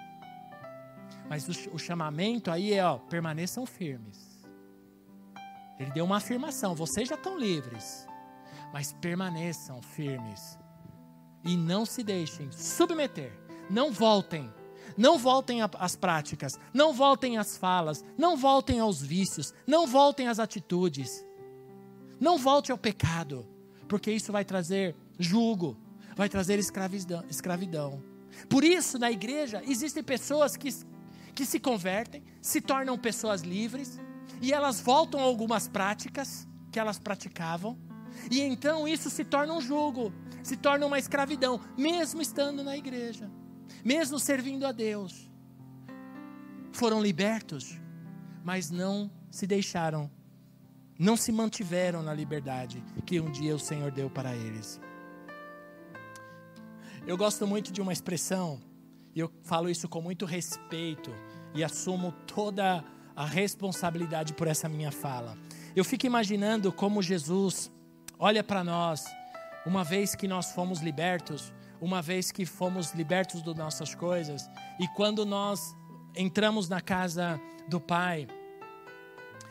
[1.27, 4.45] Mas o, o chamamento aí é: ó, permaneçam firmes.
[5.79, 8.07] Ele deu uma afirmação: vocês já estão livres,
[8.71, 10.57] mas permaneçam firmes
[11.45, 13.31] e não se deixem submeter.
[13.69, 14.51] Não voltem.
[14.97, 20.39] Não voltem às práticas, não voltem às falas, não voltem aos vícios, não voltem às
[20.39, 21.25] atitudes.
[22.19, 23.45] Não volte ao pecado,
[23.89, 25.77] porque isso vai trazer julgo,
[26.15, 27.23] vai trazer escravidão.
[27.29, 28.01] escravidão.
[28.49, 30.69] Por isso, na igreja, existem pessoas que,
[31.33, 33.99] que se convertem, se tornam pessoas livres,
[34.41, 37.77] e elas voltam a algumas práticas que elas praticavam,
[38.31, 40.13] e então isso se torna um jugo,
[40.45, 43.27] se torna uma escravidão, mesmo estando na igreja,
[43.83, 45.27] mesmo servindo a Deus.
[46.71, 47.81] Foram libertos,
[48.43, 50.07] mas não se deixaram,
[50.99, 54.79] não se mantiveram na liberdade que um dia o Senhor deu para eles.
[57.07, 58.61] Eu gosto muito de uma expressão,
[59.15, 61.09] e eu falo isso com muito respeito,
[61.55, 65.35] e assumo toda a responsabilidade por essa minha fala.
[65.75, 67.71] Eu fico imaginando como Jesus
[68.19, 69.05] olha para nós,
[69.65, 74.49] uma vez que nós fomos libertos, uma vez que fomos libertos das nossas coisas,
[74.79, 75.75] e quando nós
[76.15, 78.27] entramos na casa do Pai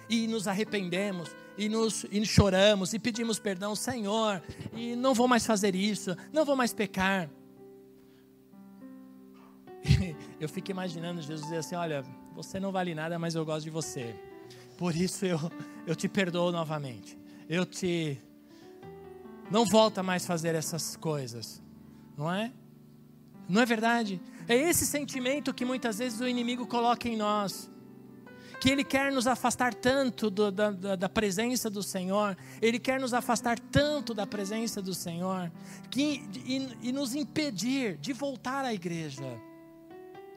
[0.09, 5.47] e nos arrependemos, e nos e choramos e pedimos perdão, Senhor, e não vou mais
[5.47, 7.31] fazer isso, não vou mais pecar.
[10.41, 12.03] Eu fico imaginando Jesus dizer assim: Olha,
[12.35, 14.15] você não vale nada, mas eu gosto de você.
[14.77, 15.39] Por isso eu,
[15.87, 17.17] eu te perdoo novamente.
[17.49, 18.19] Eu te
[19.51, 21.63] não volta mais fazer essas coisas,
[22.17, 22.53] não é?
[23.49, 24.21] Não é verdade?
[24.49, 27.71] É esse sentimento que muitas vezes o inimigo coloca em nós.
[28.61, 33.13] Que ele quer nos afastar tanto do, da, da, presença do Senhor, ele quer nos
[33.13, 35.53] afastar tanto da presença do Senhor,
[35.91, 39.25] que, e, e nos impedir de voltar à igreja.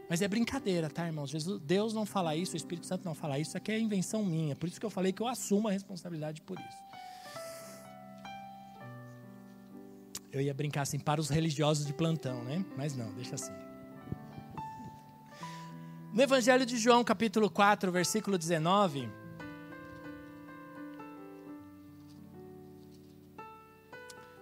[0.09, 1.29] Mas é brincadeira, tá, irmãos?
[1.29, 4.25] Jesus, Deus não fala isso, o Espírito Santo não fala isso, isso aqui é invenção
[4.25, 4.55] minha.
[4.55, 6.86] Por isso que eu falei que eu assumo a responsabilidade por isso.
[10.31, 12.65] Eu ia brincar assim para os religiosos de plantão, né?
[12.75, 13.53] Mas não, deixa assim.
[16.13, 19.09] No Evangelho de João, capítulo 4, versículo 19.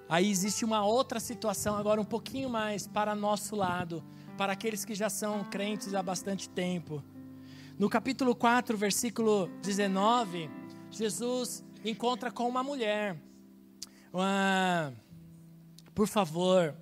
[0.07, 4.03] Aí existe uma outra situação, agora um pouquinho mais para nosso lado
[4.37, 7.03] para aqueles que já são crentes há bastante tempo.
[7.77, 10.49] No capítulo 4, versículo 19,
[10.91, 13.17] Jesus encontra com uma mulher.
[14.13, 14.93] Uma,
[15.95, 16.75] por favor,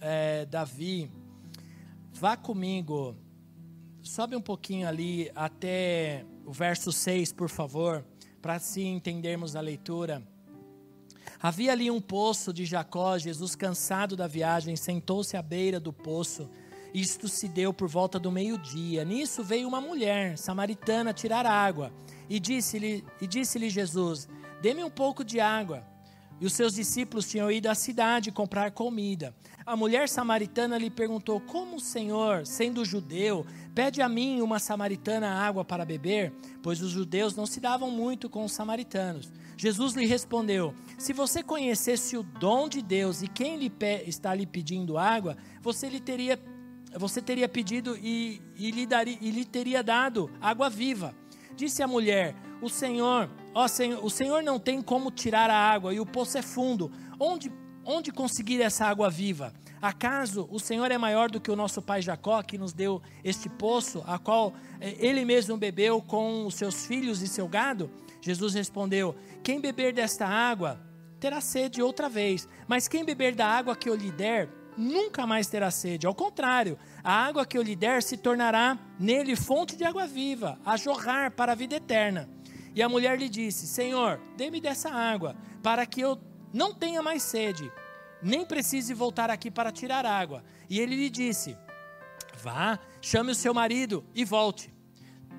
[0.00, 1.10] é, Davi,
[2.10, 3.14] vá comigo,
[4.02, 8.02] sobe um pouquinho ali até o verso 6, por favor,
[8.40, 10.26] para assim entendermos a leitura.
[11.38, 16.48] Havia ali um poço de Jacó, Jesus, cansado da viagem, sentou-se à beira do poço.
[16.94, 19.04] Isto se deu por volta do meio-dia.
[19.04, 21.92] Nisso veio uma mulher samaritana tirar água.
[22.30, 24.26] E disse-lhe e disse-lhe Jesus:
[24.62, 25.86] Dê-me um pouco de água.
[26.40, 29.34] E os seus discípulos tinham ido à cidade comprar comida.
[29.66, 35.28] A mulher samaritana lhe perguntou: Como o Senhor, sendo judeu, pede a mim, uma samaritana,
[35.28, 36.32] água para beber?
[36.62, 39.30] Pois os judeus não se davam muito com os samaritanos.
[39.56, 43.72] Jesus lhe respondeu: Se você conhecesse o dom de Deus e quem lhe
[44.06, 46.38] está lhe pedindo água, você lhe teria
[46.96, 51.14] você teria pedido e, e, lhe daria, e lhe teria dado água viva.
[51.54, 55.92] Disse a mulher: O Senhor, ó Senhor, o Senhor não tem como tirar a água
[55.92, 56.92] e o poço é fundo.
[57.18, 57.50] Onde,
[57.84, 59.52] onde conseguir essa água viva?
[59.82, 63.48] Acaso o Senhor é maior do que o nosso pai Jacó, que nos deu este
[63.48, 67.90] poço, a qual eh, ele mesmo bebeu com os seus filhos e seu gado?
[68.20, 70.80] Jesus respondeu: Quem beber desta água
[71.18, 75.48] terá sede outra vez, mas quem beber da água que eu lhe der nunca mais
[75.48, 76.06] terá sede.
[76.06, 80.60] Ao contrário, a água que eu lhe der se tornará nele fonte de água viva,
[80.64, 82.28] a jorrar para a vida eterna.
[82.74, 86.18] E a mulher lhe disse: Senhor, dê-me dessa água, para que eu
[86.52, 87.70] não tenha mais sede,
[88.22, 90.44] nem precise voltar aqui para tirar água.
[90.68, 91.56] E ele lhe disse:
[92.42, 94.72] Vá, chame o seu marido e volte.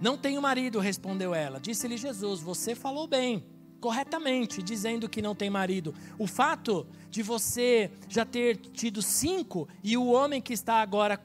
[0.01, 1.59] Não tenho marido, respondeu ela.
[1.59, 3.45] Disse-lhe Jesus: Você falou bem
[3.79, 5.93] corretamente, dizendo que não tem marido.
[6.17, 11.19] O fato de você já ter tido cinco e o homem que está agora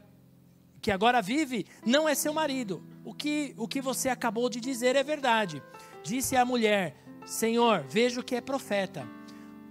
[0.81, 2.83] que agora vive não é seu marido.
[3.05, 5.63] O que o que você acabou de dizer é verdade.
[6.05, 9.09] Disse a mulher: Senhor, vejo que é profeta.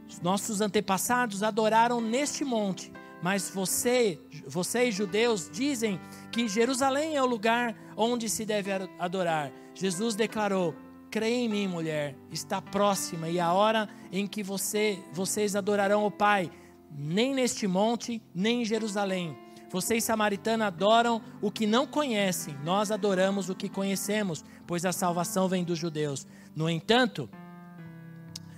[0.09, 2.91] Os nossos antepassados adoraram neste monte,
[3.21, 5.99] mas você, vocês judeus dizem
[6.31, 9.51] que Jerusalém é o lugar onde se deve adorar.
[9.75, 10.75] Jesus declarou:
[11.11, 16.11] Creia em mim, mulher, está próxima e a hora em que você, vocês adorarão o
[16.11, 16.51] Pai,
[16.91, 19.37] nem neste monte, nem em Jerusalém.
[19.69, 25.47] Vocês, samaritanos, adoram o que não conhecem, nós adoramos o que conhecemos, pois a salvação
[25.47, 26.25] vem dos judeus.
[26.55, 27.29] No entanto,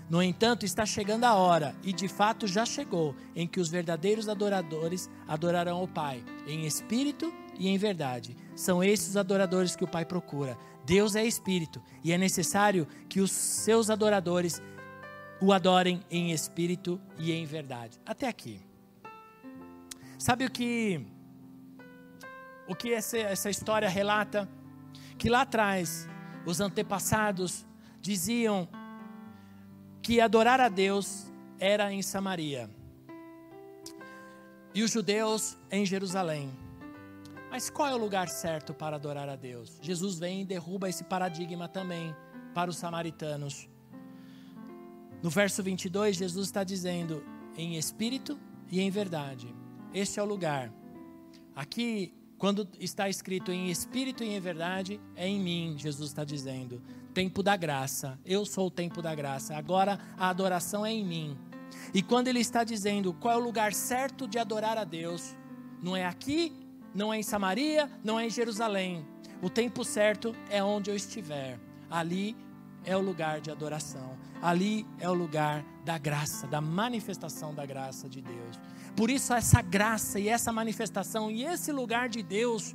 [0.10, 4.30] no entanto, está chegando a hora, e de fato já chegou, em que os verdadeiros
[4.30, 8.38] adoradores adorarão o Pai, em espírito e em verdade.
[8.56, 10.58] São esses os adoradores que o Pai procura.
[10.86, 14.62] Deus é espírito e é necessário que os seus adoradores
[15.42, 18.00] o adorem em espírito e em verdade.
[18.06, 18.62] Até aqui.
[20.20, 21.06] Sabe o que
[22.68, 24.48] o que essa, essa história relata?
[25.18, 26.08] Que lá atrás
[26.46, 27.66] os antepassados
[28.02, 28.68] diziam
[30.02, 32.70] que adorar a Deus era em Samaria
[34.76, 36.52] e os judeus em Jerusalém.
[37.50, 39.80] Mas qual é o lugar certo para adorar a Deus?
[39.82, 42.14] Jesus vem e derruba esse paradigma também
[42.54, 43.70] para os samaritanos.
[45.24, 47.24] No verso 22, Jesus está dizendo:
[47.56, 48.38] em espírito
[48.70, 49.56] e em verdade.
[49.94, 50.74] Este é o lugar.
[51.56, 56.82] Aqui, quando está escrito em espírito e em verdade, é em mim, Jesus está dizendo.
[57.14, 58.20] Tempo da graça.
[58.26, 59.56] Eu sou o tempo da graça.
[59.56, 61.38] Agora a adoração é em mim.
[61.94, 65.36] E quando ele está dizendo qual é o lugar certo de adorar a Deus,
[65.82, 69.06] não é aqui não é em Samaria, não é em Jerusalém.
[69.42, 71.60] O tempo certo é onde eu estiver.
[71.92, 72.38] Ali
[72.86, 74.18] é o lugar de adoração.
[74.42, 78.60] Ali é o lugar da graça, da manifestação da graça de Deus.
[78.96, 82.74] Por isso, essa graça e essa manifestação e esse lugar de Deus,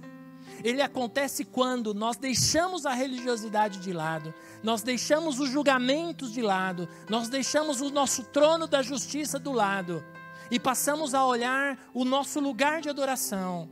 [0.63, 6.89] ele acontece quando nós deixamos a religiosidade de lado, nós deixamos os julgamentos de lado,
[7.09, 10.05] nós deixamos o nosso trono da justiça do lado
[10.51, 13.71] e passamos a olhar o nosso lugar de adoração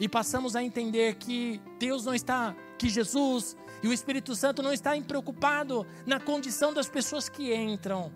[0.00, 4.72] e passamos a entender que Deus não está, que Jesus e o Espírito Santo não
[4.72, 8.12] está preocupado na condição das pessoas que entram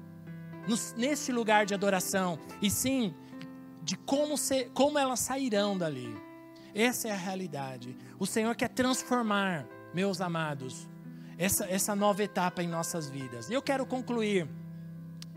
[0.96, 3.14] neste lugar de adoração, e sim
[3.86, 6.12] de como, ser, como elas sairão dali.
[6.74, 7.96] Essa é a realidade.
[8.18, 9.64] O Senhor quer transformar,
[9.94, 10.88] meus amados,
[11.38, 13.48] essa, essa nova etapa em nossas vidas.
[13.48, 14.48] E eu quero concluir,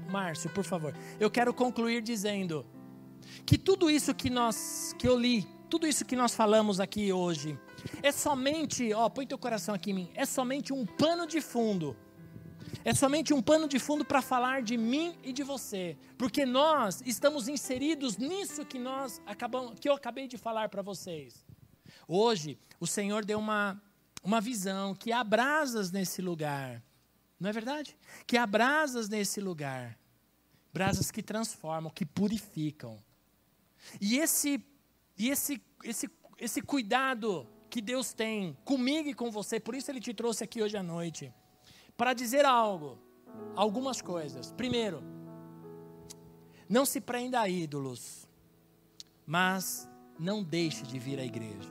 [0.09, 0.95] Márcio, por favor.
[1.19, 2.65] Eu quero concluir dizendo
[3.45, 7.55] que tudo isso que nós que eu li, tudo isso que nós falamos aqui hoje,
[8.01, 11.95] é somente, ó, põe teu coração aqui em mim, é somente um pano de fundo.
[12.83, 17.01] É somente um pano de fundo para falar de mim e de você, porque nós
[17.05, 21.45] estamos inseridos nisso que nós acabamos, que eu acabei de falar para vocês.
[22.07, 23.81] Hoje, o Senhor deu uma
[24.23, 26.83] uma visão que há brasas nesse lugar.
[27.39, 27.97] Não é verdade?
[28.27, 29.97] Que há brasas nesse lugar.
[30.73, 33.01] Brasas que transformam, que purificam.
[33.99, 34.63] E esse
[35.17, 39.99] e esse esse esse cuidado que Deus tem comigo e com você, por isso ele
[39.99, 41.33] te trouxe aqui hoje à noite,
[41.99, 42.97] para dizer algo,
[43.57, 44.53] algumas coisas.
[44.53, 45.03] Primeiro,
[46.69, 48.25] não se prenda a ídolos,
[49.27, 49.85] mas
[50.17, 51.69] não deixe de vir à igreja.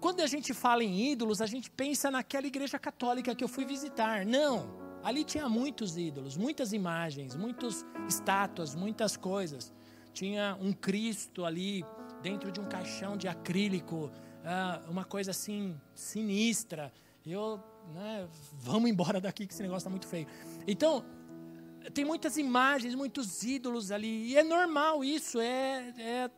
[0.00, 3.64] Quando a gente fala em ídolos, a gente pensa naquela igreja católica que eu fui
[3.64, 4.26] visitar.
[4.26, 9.72] Não, ali tinha muitos ídolos, muitas imagens, muitas estátuas, muitas coisas.
[10.12, 11.84] Tinha um Cristo ali
[12.22, 16.92] dentro de um caixão de acrílico, uh, uma coisa assim sinistra.
[17.24, 17.62] Eu,
[17.94, 18.28] né,
[18.60, 20.26] vamos embora daqui que esse negócio está muito feio.
[20.66, 21.04] Então,
[21.94, 26.30] tem muitas imagens, muitos ídolos ali, e é normal isso, é, é,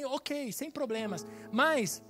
[0.00, 1.26] é ok, sem problemas.
[1.52, 2.02] Mas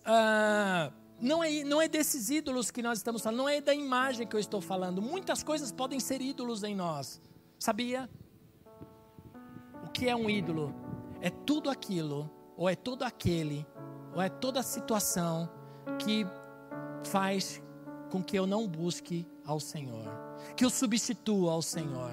[0.00, 4.26] uh, não, é, não é desses ídolos que nós estamos falando, não é da imagem
[4.26, 5.00] que eu estou falando.
[5.00, 7.20] Muitas coisas podem ser ídolos em nós,
[7.58, 8.10] sabia?
[9.84, 10.74] O que é um ídolo?
[11.20, 13.66] é tudo aquilo, ou é todo aquele,
[14.14, 15.48] ou é toda a situação
[15.98, 16.26] que
[17.04, 17.62] faz
[18.10, 20.06] com que eu não busque ao Senhor,
[20.56, 22.12] que eu substitua ao Senhor.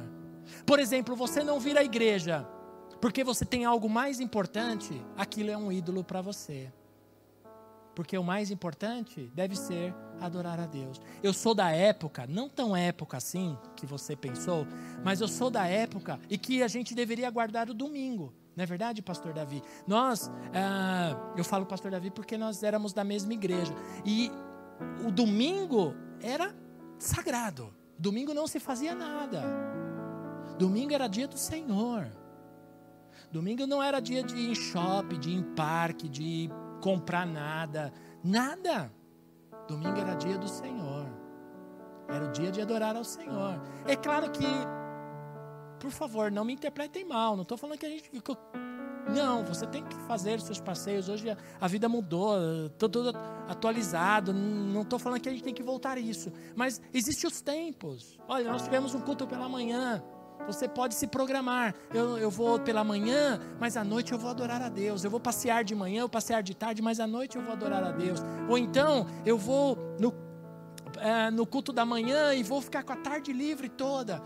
[0.66, 2.48] Por exemplo, você não vir à igreja
[3.00, 6.72] porque você tem algo mais importante, aquilo é um ídolo para você.
[7.94, 11.02] Porque o mais importante deve ser adorar a Deus.
[11.22, 14.68] Eu sou da época, não tão época assim que você pensou,
[15.04, 18.34] mas eu sou da época e que a gente deveria guardar o domingo.
[18.56, 19.62] Não é verdade, pastor Davi?
[19.86, 23.74] Nós, ah, eu falo pastor Davi porque nós éramos da mesma igreja.
[24.04, 24.32] E
[25.06, 26.56] o domingo era
[26.98, 27.74] sagrado.
[27.98, 29.44] Domingo não se fazia nada.
[30.58, 32.08] Domingo era dia do Senhor.
[33.32, 36.50] Domingo não era dia de ir em shopping, de ir em parque, de
[36.82, 37.92] comprar nada.
[38.24, 38.92] Nada.
[39.68, 41.08] Domingo era dia do Senhor.
[42.08, 43.62] Era o dia de adorar ao Senhor.
[43.86, 44.46] É claro que
[45.80, 47.36] por favor, não me interpretem mal.
[47.36, 48.10] Não estou falando que a gente.
[49.10, 51.10] Não, você tem que fazer seus passeios.
[51.10, 53.14] Hoje a vida mudou, estou tudo
[53.48, 54.34] atualizado.
[54.34, 56.32] Não estou falando que a gente tem que voltar a isso.
[56.56, 58.18] Mas existem os tempos.
[58.28, 60.04] Olha, nós tivemos um culto pela manhã.
[60.46, 61.74] Você pode se programar.
[61.94, 65.04] Eu, eu vou pela manhã, mas à noite eu vou adorar a Deus.
[65.04, 67.84] Eu vou passear de manhã, eu passear de tarde, mas à noite eu vou adorar
[67.84, 68.20] a Deus.
[68.48, 70.14] Ou então eu vou no,
[71.00, 74.22] é, no culto da manhã e vou ficar com a tarde livre toda.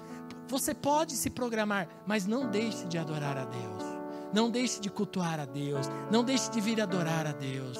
[0.48, 3.91] Você pode se programar, mas não deixe de adorar a Deus.
[4.34, 5.88] Não deixe de cultuar a Deus.
[6.10, 7.78] Não deixe de vir adorar a Deus.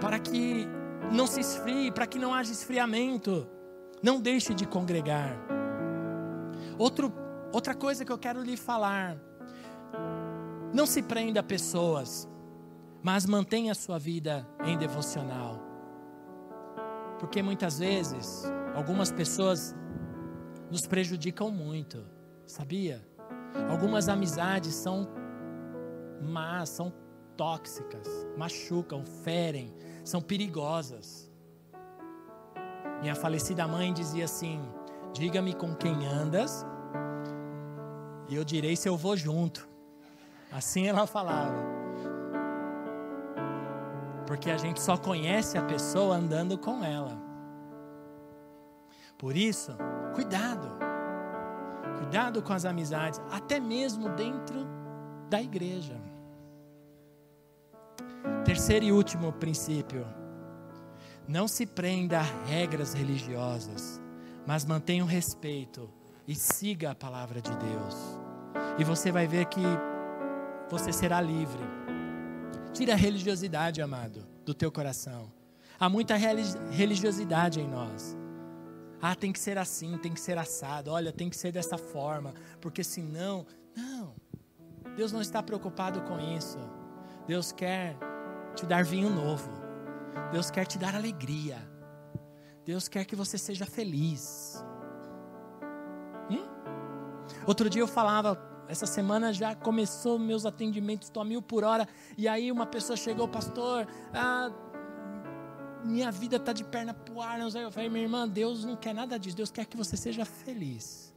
[0.00, 0.66] Para que
[1.12, 3.48] não se esfrie, para que não haja esfriamento.
[4.02, 5.36] Não deixe de congregar.
[6.78, 7.12] Outro,
[7.52, 9.16] outra coisa que eu quero lhe falar.
[10.72, 12.28] Não se prenda a pessoas,
[13.02, 15.60] mas mantenha a sua vida em devocional.
[17.18, 18.44] Porque muitas vezes,
[18.74, 19.74] algumas pessoas
[20.70, 22.04] nos prejudicam muito,
[22.44, 23.13] sabia?
[23.70, 25.08] Algumas amizades são
[26.20, 26.92] más, são
[27.36, 29.74] tóxicas, machucam, ferem,
[30.04, 31.30] são perigosas.
[33.00, 34.60] Minha falecida mãe dizia assim:
[35.12, 36.66] Diga-me com quem andas,
[38.28, 39.68] e eu direi se eu vou junto.
[40.50, 41.74] Assim ela falava.
[44.26, 47.20] Porque a gente só conhece a pessoa andando com ela.
[49.18, 49.76] Por isso,
[50.14, 50.93] cuidado.
[51.98, 54.66] Cuidado com as amizades, até mesmo dentro
[55.28, 56.00] da igreja.
[58.44, 60.06] Terceiro e último princípio:
[61.26, 64.00] não se prenda a regras religiosas,
[64.46, 65.90] mas mantenha o respeito
[66.26, 68.18] e siga a palavra de Deus.
[68.78, 69.62] E você vai ver que
[70.70, 71.62] você será livre.
[72.72, 75.32] Tira a religiosidade, amado, do teu coração.
[75.78, 78.16] Há muita religiosidade em nós.
[79.00, 80.90] Ah, tem que ser assim, tem que ser assado.
[80.90, 84.14] Olha, tem que ser dessa forma, porque senão, não.
[84.96, 86.58] Deus não está preocupado com isso.
[87.26, 87.96] Deus quer
[88.54, 89.50] te dar vinho novo.
[90.30, 91.58] Deus quer te dar alegria.
[92.64, 94.64] Deus quer que você seja feliz.
[96.30, 96.46] Hum?
[97.46, 98.38] Outro dia eu falava,
[98.68, 101.86] essa semana já começou meus atendimentos, estou a mil por hora,
[102.16, 104.50] e aí uma pessoa chegou, pastor, ah,
[105.84, 107.38] minha vida está de perna pro ar.
[107.40, 111.12] Eu falei, minha irmã, Deus não quer nada disso, Deus quer que você seja feliz.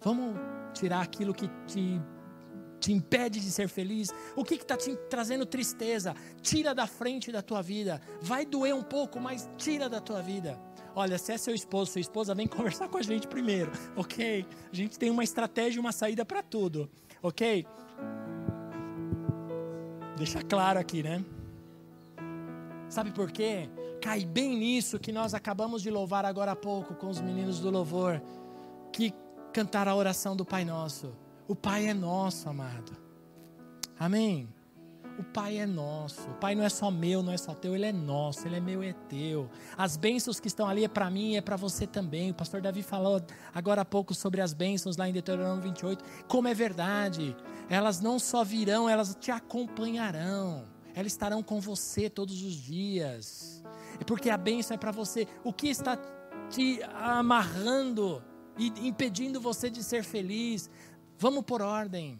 [0.00, 0.36] Vamos
[0.72, 2.00] tirar aquilo que te
[2.80, 4.08] te impede de ser feliz?
[4.34, 6.16] O que está te trazendo tristeza?
[6.40, 8.00] Tira da frente da tua vida.
[8.22, 10.58] Vai doer um pouco, mas tira da tua vida.
[10.94, 14.46] Olha, se é seu esposo, sua esposa, vem conversar com a gente primeiro, ok?
[14.72, 16.90] A gente tem uma estratégia, uma saída para tudo,
[17.22, 17.66] ok?
[20.16, 21.24] Deixa claro aqui, né?
[22.88, 23.68] Sabe por quê?
[24.00, 27.70] Cai bem nisso que nós acabamos de louvar agora há pouco com os meninos do
[27.70, 28.22] louvor,
[28.92, 29.12] que
[29.52, 31.14] cantaram a oração do Pai Nosso.
[31.46, 32.92] O Pai é nosso, amado.
[33.98, 34.48] Amém?
[35.18, 36.22] O Pai é nosso.
[36.30, 38.60] O Pai não é só meu, não é só teu, ele é nosso, ele é
[38.60, 39.50] meu, é teu.
[39.76, 42.30] As bênçãos que estão ali é para mim, é para você também.
[42.30, 43.20] O pastor Davi falou
[43.52, 46.02] agora há pouco sobre as bênçãos lá em Deuteronômio 28.
[46.26, 47.36] Como é verdade,
[47.68, 50.64] elas não só virão, elas te acompanharão.
[50.94, 53.59] Elas estarão com você todos os dias.
[54.00, 55.28] É porque a bênção é para você.
[55.44, 55.98] O que está
[56.48, 58.22] te amarrando
[58.58, 60.70] e impedindo você de ser feliz?
[61.18, 62.18] Vamos por ordem.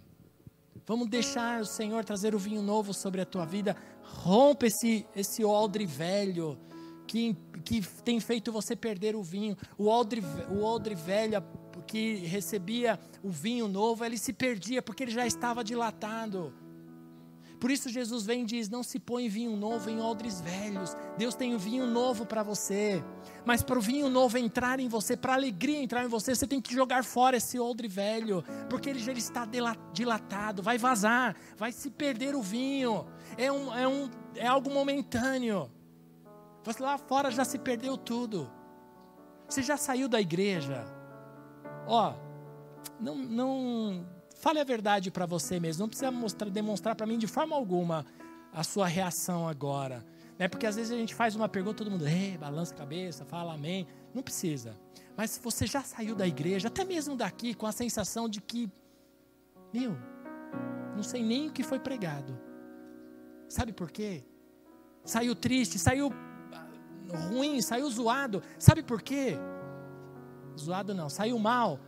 [0.87, 3.75] Vamos deixar o Senhor trazer o vinho novo sobre a tua vida.
[4.03, 6.59] Rompe esse, esse odre velho
[7.07, 9.57] que, que tem feito você perder o vinho.
[9.79, 11.43] O odre, o odre velho
[11.87, 16.53] que recebia o vinho novo, ele se perdia porque ele já estava dilatado.
[17.61, 20.97] Por isso Jesus vem e diz: Não se põe vinho novo em odres velhos.
[21.19, 23.05] Deus tem um vinho novo para você.
[23.45, 26.47] Mas para o vinho novo entrar em você, para a alegria entrar em você, você
[26.47, 29.47] tem que jogar fora esse odre velho, porque ele já está
[29.93, 33.07] dilatado, vai vazar, vai se perder o vinho.
[33.37, 35.71] É, um, é, um, é algo momentâneo.
[36.65, 38.51] Você lá fora já se perdeu tudo.
[39.47, 40.87] Você já saiu da igreja.
[41.87, 42.15] Ó,
[42.99, 44.07] não, não
[44.41, 45.83] Fale a verdade para você mesmo.
[45.83, 48.07] Não precisa mostrar, demonstrar para mim de forma alguma
[48.51, 50.03] a sua reação agora.
[50.39, 50.49] Né?
[50.49, 53.53] Porque às vezes a gente faz uma pergunta, todo mundo Ei, balança a cabeça, fala
[53.53, 53.87] amém.
[54.15, 54.75] Não precisa.
[55.15, 58.73] Mas se você já saiu da igreja, até mesmo daqui, com a sensação de que,
[59.75, 59.95] meu,
[60.97, 62.41] não sei nem o que foi pregado.
[63.47, 64.25] Sabe por quê?
[65.05, 66.11] Saiu triste, saiu
[66.51, 66.67] ah,
[67.29, 68.43] ruim, saiu zoado.
[68.59, 69.37] Sabe por quê?
[70.59, 71.79] Zoado não, saiu mal.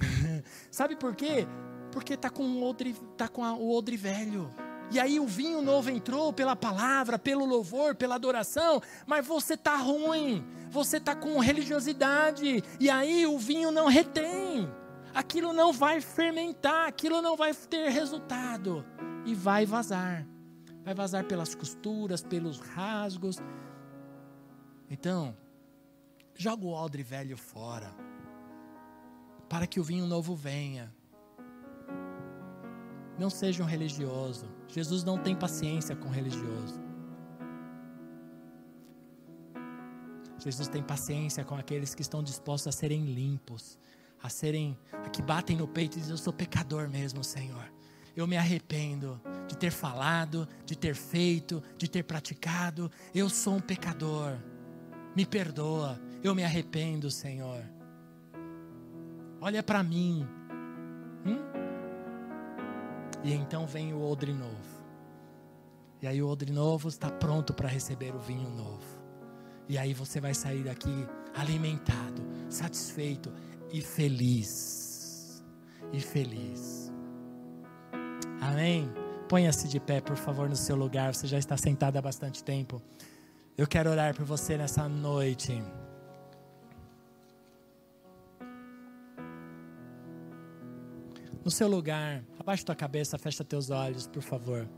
[0.70, 1.46] Sabe por quê?
[1.92, 4.50] Porque está com, o odre, tá com o odre velho.
[4.92, 9.74] E aí o vinho novo entrou pela palavra, pelo louvor, pela adoração, mas você está
[9.76, 14.70] ruim, você está com religiosidade, e aí o vinho não retém,
[15.14, 18.84] aquilo não vai fermentar, aquilo não vai ter resultado,
[19.24, 20.26] e vai vazar,
[20.84, 23.38] vai vazar pelas costuras, pelos rasgos.
[24.90, 25.34] Então,
[26.34, 27.94] joga o odre velho fora,
[29.48, 30.92] para que o vinho novo venha.
[33.22, 34.48] Não seja um religioso.
[34.66, 36.80] Jesus não tem paciência com religioso.
[40.40, 43.78] Jesus tem paciência com aqueles que estão dispostos a serem limpos,
[44.20, 47.72] a serem, a que batem no peito e dizem: Eu sou pecador mesmo, Senhor.
[48.16, 52.90] Eu me arrependo de ter falado, de ter feito, de ter praticado.
[53.14, 54.36] Eu sou um pecador.
[55.14, 55.96] Me perdoa.
[56.24, 57.62] Eu me arrependo, Senhor.
[59.40, 60.26] Olha para mim.
[61.24, 61.51] Hum?
[63.24, 64.82] E então vem o odre novo.
[66.00, 69.00] E aí o odre novo está pronto para receber o vinho novo.
[69.68, 73.32] E aí você vai sair daqui alimentado, satisfeito
[73.72, 75.42] e feliz.
[75.92, 76.92] E feliz.
[78.40, 78.92] Amém?
[79.28, 81.14] Ponha-se de pé, por favor, no seu lugar.
[81.14, 82.82] Você já está sentado há bastante tempo.
[83.56, 85.62] Eu quero orar por você nessa noite.
[91.44, 94.68] No seu lugar, abaixa tua cabeça, fecha teus olhos, por favor.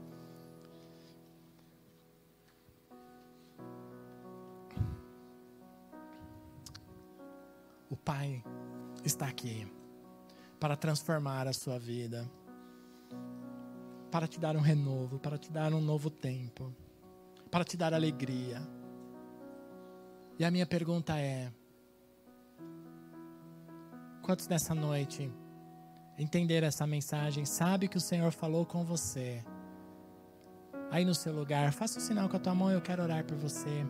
[7.90, 8.42] O Pai
[9.04, 9.70] está aqui
[10.58, 12.28] para transformar a sua vida,
[14.10, 16.74] para te dar um renovo, para te dar um novo tempo,
[17.50, 18.62] para te dar alegria.
[20.38, 21.52] E a minha pergunta é:
[24.22, 25.30] quantos nessa noite
[26.18, 29.42] entender essa mensagem, sabe que o Senhor falou com você.
[30.90, 33.24] Aí no seu lugar, faça o um sinal com a tua mão, eu quero orar
[33.24, 33.84] por você.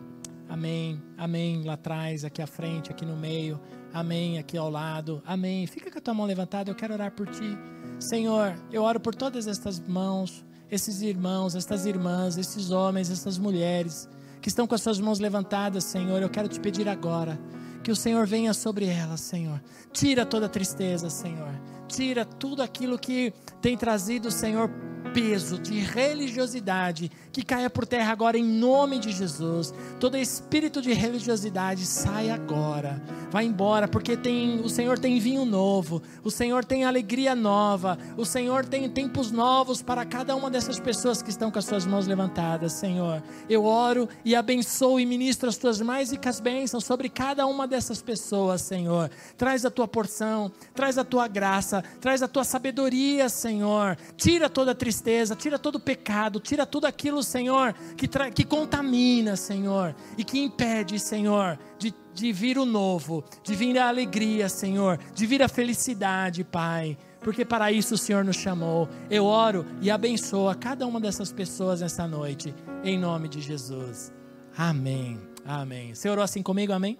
[0.47, 1.01] Amém.
[1.17, 1.63] Amém.
[1.63, 3.59] Lá atrás, aqui à frente, aqui no meio.
[3.93, 4.37] Amém.
[4.37, 5.21] Aqui ao lado.
[5.25, 5.65] Amém.
[5.67, 6.69] Fica com a tua mão levantada.
[6.69, 7.57] Eu quero orar por ti.
[7.99, 14.07] Senhor, eu oro por todas estas mãos, esses irmãos, estas irmãs, esses homens, essas mulheres
[14.41, 16.21] que estão com as suas mãos levantadas, Senhor.
[16.21, 17.39] Eu quero te pedir agora
[17.83, 19.61] que o Senhor venha sobre elas, Senhor.
[19.91, 21.59] Tira toda tristeza, Senhor.
[21.87, 24.69] Tira tudo aquilo que tem trazido, Senhor,
[25.13, 29.73] peso de religiosidade que caia por terra agora em nome de Jesus.
[29.99, 33.01] Todo espírito de religiosidade sai agora.
[33.29, 38.25] Vai embora, porque tem o Senhor tem vinho novo, o Senhor tem alegria nova, o
[38.25, 42.07] Senhor tem tempos novos para cada uma dessas pessoas que estão com as suas mãos
[42.07, 43.21] levantadas, Senhor.
[43.49, 48.01] Eu oro e abençoo e ministro as tuas mais ricas bênçãos sobre cada uma dessas
[48.01, 49.09] pessoas, Senhor.
[49.37, 53.97] Traz a tua porção, traz a tua graça, traz a tua sabedoria, Senhor.
[54.17, 58.43] Tira toda a tristeza tristeza, tira todo o pecado, tira tudo aquilo, Senhor, que, que
[58.43, 64.49] contamina, Senhor, e que impede, Senhor, de, de vir o novo, de vir a alegria,
[64.49, 68.87] Senhor, de vir a felicidade, Pai porque para isso o Senhor nos chamou.
[69.09, 72.53] Eu oro e abençoo a cada uma dessas pessoas nesta noite,
[72.83, 74.13] em nome de Jesus.
[74.55, 75.19] Amém.
[75.43, 75.95] Amém.
[75.95, 76.71] Você orou assim comigo?
[76.71, 76.99] Amém?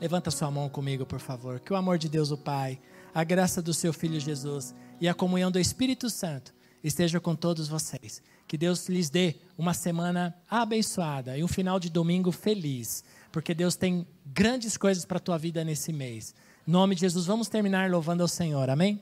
[0.00, 1.60] Levanta sua mão comigo, por favor.
[1.60, 2.80] Que o amor de Deus, o Pai,
[3.14, 7.68] a graça do seu Filho Jesus e a comunhão do Espírito Santo esteja com todos
[7.68, 8.22] vocês.
[8.46, 13.76] Que Deus lhes dê uma semana abençoada e um final de domingo feliz, porque Deus
[13.76, 16.34] tem grandes coisas para a tua vida nesse mês.
[16.66, 18.68] Em nome de Jesus, vamos terminar louvando ao Senhor.
[18.68, 19.00] Amém?